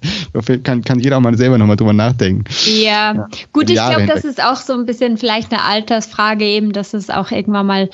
[0.65, 2.45] kann, kann jeder auch mal selber nochmal drüber nachdenken.
[2.67, 3.29] Ja, ja.
[3.53, 7.11] gut, ich glaube, das ist auch so ein bisschen vielleicht eine Altersfrage eben, dass es
[7.11, 7.91] auch irgendwann mal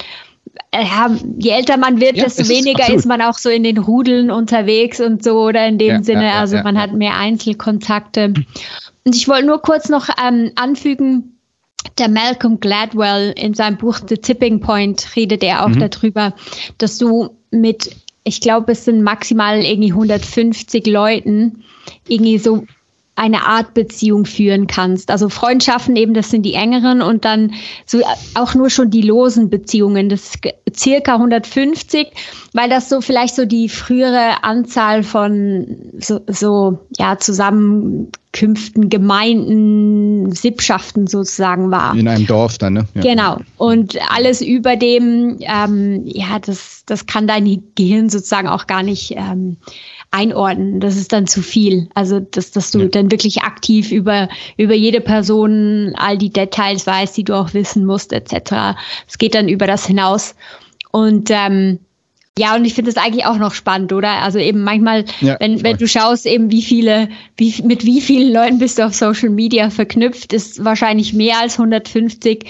[0.72, 3.64] äh, ja, je älter man wird, ja, desto weniger ist, ist, man auch so in
[3.64, 8.32] den Rudeln unterwegs und so oder in dem ja, Sinne, also man hat mehr Einzelkontakte.
[9.04, 11.38] Und ich wollte nur kurz noch ähm, anfügen,
[11.98, 15.88] der Malcolm Gladwell in seinem Buch The Tipping Point redet er auch mhm.
[15.88, 16.34] darüber,
[16.78, 21.64] dass du mit, ich glaube, es sind maximal irgendwie 150 Leuten
[22.06, 22.64] irgendwie so
[23.20, 25.10] eine Art Beziehung führen kannst.
[25.10, 27.52] Also Freundschaften eben, das sind die engeren und dann
[27.84, 28.00] so
[28.34, 30.08] auch nur schon die losen Beziehungen.
[30.08, 30.32] Das
[30.74, 32.06] circa 150,
[32.54, 35.66] weil das so vielleicht so die frühere Anzahl von
[35.98, 41.94] so, so ja, Zusammenkünften, Gemeinden, Sippschaften sozusagen war.
[41.94, 42.86] In einem Dorf dann, ne?
[42.94, 43.02] Ja.
[43.02, 43.40] Genau.
[43.58, 49.12] Und alles über dem, ähm, ja, das, das kann dein Gehirn sozusagen auch gar nicht
[49.14, 49.58] ähm,
[50.10, 50.80] einordnen.
[50.80, 51.88] Das ist dann zu viel.
[51.94, 52.88] Also, dass, dass du ja.
[52.88, 57.84] dann wirklich aktiv über, über jede Person all die Details weißt, die du auch wissen
[57.84, 58.76] musst, etc.
[59.06, 60.34] Es geht dann über das hinaus.
[60.90, 61.78] Und ähm,
[62.38, 64.22] ja, und ich finde es eigentlich auch noch spannend, oder?
[64.22, 68.32] Also eben manchmal, ja, wenn, wenn du schaust, eben wie viele, wie, mit wie vielen
[68.32, 72.46] Leuten bist du auf Social Media verknüpft, ist wahrscheinlich mehr als 150.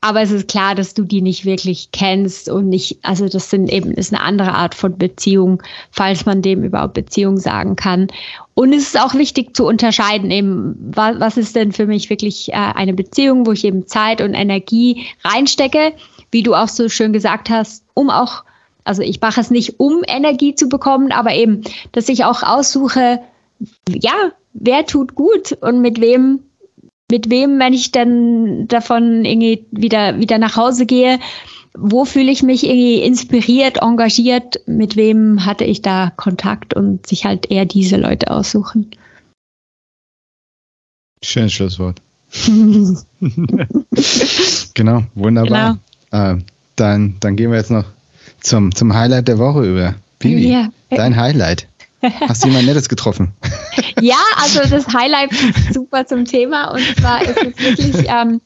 [0.00, 3.68] Aber es ist klar, dass du die nicht wirklich kennst und nicht, also das sind
[3.68, 8.06] eben, ist eine andere Art von Beziehung, falls man dem überhaupt Beziehung sagen kann.
[8.54, 12.50] Und es ist auch wichtig zu unterscheiden, eben, was, was ist denn für mich wirklich
[12.50, 15.94] äh, eine Beziehung, wo ich eben Zeit und Energie reinstecke,
[16.30, 18.44] wie du auch so schön gesagt hast, um auch,
[18.84, 23.20] also ich mache es nicht, um Energie zu bekommen, aber eben, dass ich auch aussuche,
[23.88, 26.44] ja, wer tut gut und mit wem
[27.10, 31.18] mit wem, wenn ich dann davon irgendwie wieder, wieder nach Hause gehe,
[31.76, 37.24] wo fühle ich mich irgendwie inspiriert, engagiert, mit wem hatte ich da Kontakt und sich
[37.24, 38.90] halt eher diese Leute aussuchen.
[41.22, 42.00] Schönes Schlusswort.
[44.74, 45.78] genau, wunderbar.
[46.10, 46.32] Genau.
[46.32, 46.38] Äh,
[46.76, 47.84] dann, dann gehen wir jetzt noch
[48.40, 49.94] zum, zum Highlight der Woche über.
[50.18, 50.70] Bibi, ja.
[50.90, 51.68] dein Highlight.
[52.02, 53.32] Hast du jemand Nettes getroffen?
[54.00, 58.40] ja, also das Highlight ist super zum Thema und zwar ist es wirklich, ähm,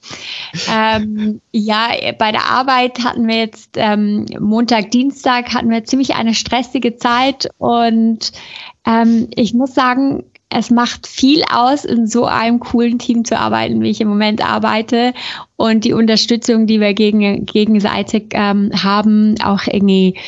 [0.70, 1.88] ähm, ja,
[2.18, 7.48] bei der Arbeit hatten wir jetzt ähm, Montag, Dienstag hatten wir ziemlich eine stressige Zeit
[7.58, 8.32] und
[8.86, 10.24] ähm, ich muss sagen,
[10.54, 14.44] es macht viel aus, in so einem coolen Team zu arbeiten, wie ich im Moment
[14.44, 15.14] arbeite.
[15.56, 20.18] Und die Unterstützung, die wir gegen, gegenseitig ähm, haben, auch irgendwie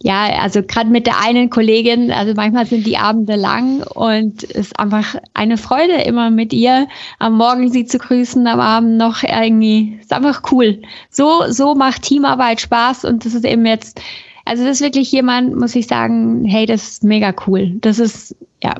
[0.00, 4.50] ja, also gerade mit der einen Kollegin, also manchmal sind die Abende lang und es
[4.50, 6.86] ist einfach eine Freude, immer mit ihr
[7.18, 10.82] am Morgen sie zu grüßen, am Abend noch irgendwie, ist einfach cool.
[11.10, 14.00] So, so macht Teamarbeit Spaß und das ist eben jetzt,
[14.44, 17.76] also das ist wirklich jemand, muss ich sagen, hey, das ist mega cool.
[17.80, 18.74] Das ist, ja,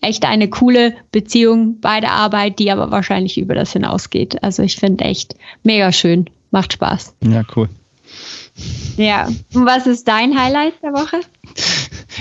[0.00, 4.42] echt eine coole Beziehung bei der Arbeit, die aber wahrscheinlich über das hinausgeht.
[4.42, 6.26] Also ich finde echt mega schön.
[6.50, 7.14] Macht Spaß.
[7.24, 7.68] Ja, cool.
[8.96, 11.20] Ja, und was ist dein Highlight der Woche?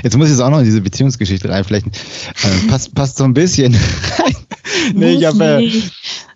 [0.03, 1.91] Jetzt muss ich jetzt auch noch in diese Beziehungsgeschichte reinflechten.
[1.91, 3.73] Äh, passt, passt so ein bisschen
[4.19, 4.35] rein.
[4.93, 5.63] nee, ich habe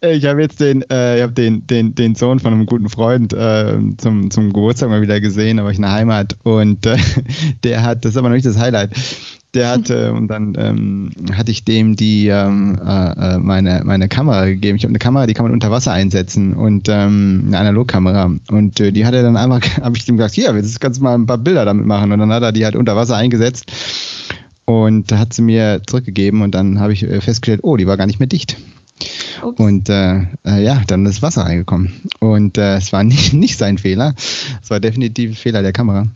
[0.01, 3.33] äh, hab jetzt den, äh, ich hab den, den, den Sohn von einem guten Freund
[3.33, 6.97] äh, zum, zum Geburtstag mal wieder gesehen, war ich in der Heimat und äh,
[7.63, 8.91] der hat, das ist aber noch nicht das Highlight,
[9.53, 14.45] der hatte, und dann ähm, hatte ich dem die ähm, äh, äh, meine, meine Kamera
[14.45, 14.77] gegeben.
[14.77, 18.31] Ich habe eine Kamera, die kann man unter Wasser einsetzen und ähm, eine Analogkamera.
[18.49, 21.03] Und äh, die hat er dann einfach, habe ich dem gesagt, hier, jetzt kannst du
[21.03, 22.11] mal ein paar Bilder damit machen.
[22.11, 23.71] Und dann hat er die halt unter Wasser eingesetzt
[24.65, 28.07] und hat sie mir zurückgegeben und dann habe ich äh, festgestellt, oh, die war gar
[28.07, 28.57] nicht mehr dicht.
[29.41, 29.59] Ups.
[29.59, 31.93] Und äh, äh, ja, dann ist Wasser reingekommen.
[32.19, 34.15] Und äh, es war nicht, nicht sein Fehler.
[34.61, 36.07] Es war definitiv ein Fehler der Kamera.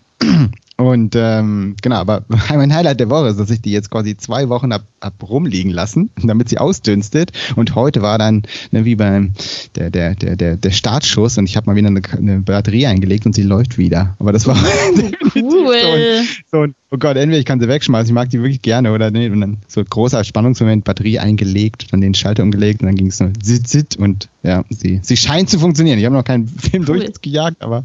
[0.78, 2.23] Und ähm, genau, aber
[2.53, 5.71] mein Highlight der Woche ist, dass ich die jetzt quasi zwei Wochen hab, hab rumliegen
[5.71, 7.32] lassen, damit sie ausdünstet.
[7.55, 9.32] Und heute war dann ne, wie beim
[9.76, 13.26] der, der, der, der, der Startschuss und ich habe mal wieder eine, eine, Batterie eingelegt
[13.26, 14.15] und sie läuft wieder.
[14.19, 14.57] Aber das war
[15.36, 15.41] cool.
[15.41, 18.61] so, ein, so ein, oh Gott, entweder ich kann sie wegschmeißen, ich mag die wirklich
[18.61, 22.88] gerne oder nee, und dann so großer Spannungsmoment, Batterie eingelegt, dann den Schalter umgelegt und
[22.88, 25.99] dann ging es so zit, zit und ja, sie, sie scheint zu funktionieren.
[25.99, 26.99] Ich habe noch keinen Film cool.
[26.99, 27.82] durchgejagt, aber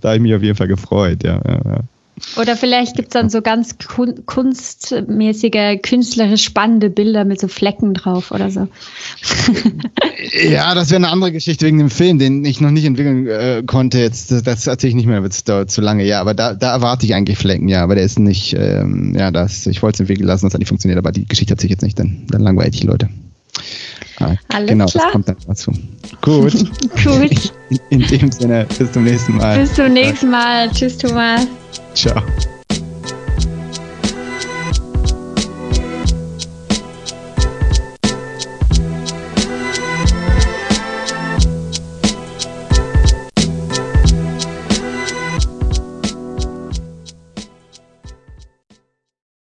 [0.00, 1.40] da habe ich mich auf jeden Fall gefreut, ja.
[1.46, 1.80] ja, ja.
[2.36, 7.92] Oder vielleicht gibt es dann so ganz kun kunstmäßige, künstlerisch spannende Bilder mit so Flecken
[7.94, 8.68] drauf oder so.
[10.48, 13.62] ja, das wäre eine andere Geschichte wegen dem Film, den ich noch nicht entwickeln äh,
[13.66, 13.98] konnte.
[13.98, 16.04] Jetzt, das, das erzähle ich nicht mehr, das dauert zu lange.
[16.04, 19.30] Ja, aber da, da erwarte ich eigentlich Flecken, ja, aber der ist nicht, ähm, ja,
[19.30, 21.72] das, ich wollte es entwickeln lassen, das hat nicht funktioniert, aber die Geschichte erzähle ich
[21.72, 23.08] jetzt nicht, dann, dann die Leute.
[24.18, 25.04] Ah, Alles genau, klar.
[25.04, 25.72] das kommt dann dazu.
[26.20, 26.52] Gut.
[27.04, 27.52] Gut.
[27.70, 29.58] In, in dem Sinne, bis zum nächsten Mal.
[29.58, 30.70] Bis zum nächsten Mal.
[30.70, 31.46] Tschüss, Thomas.
[31.94, 32.22] Ciao.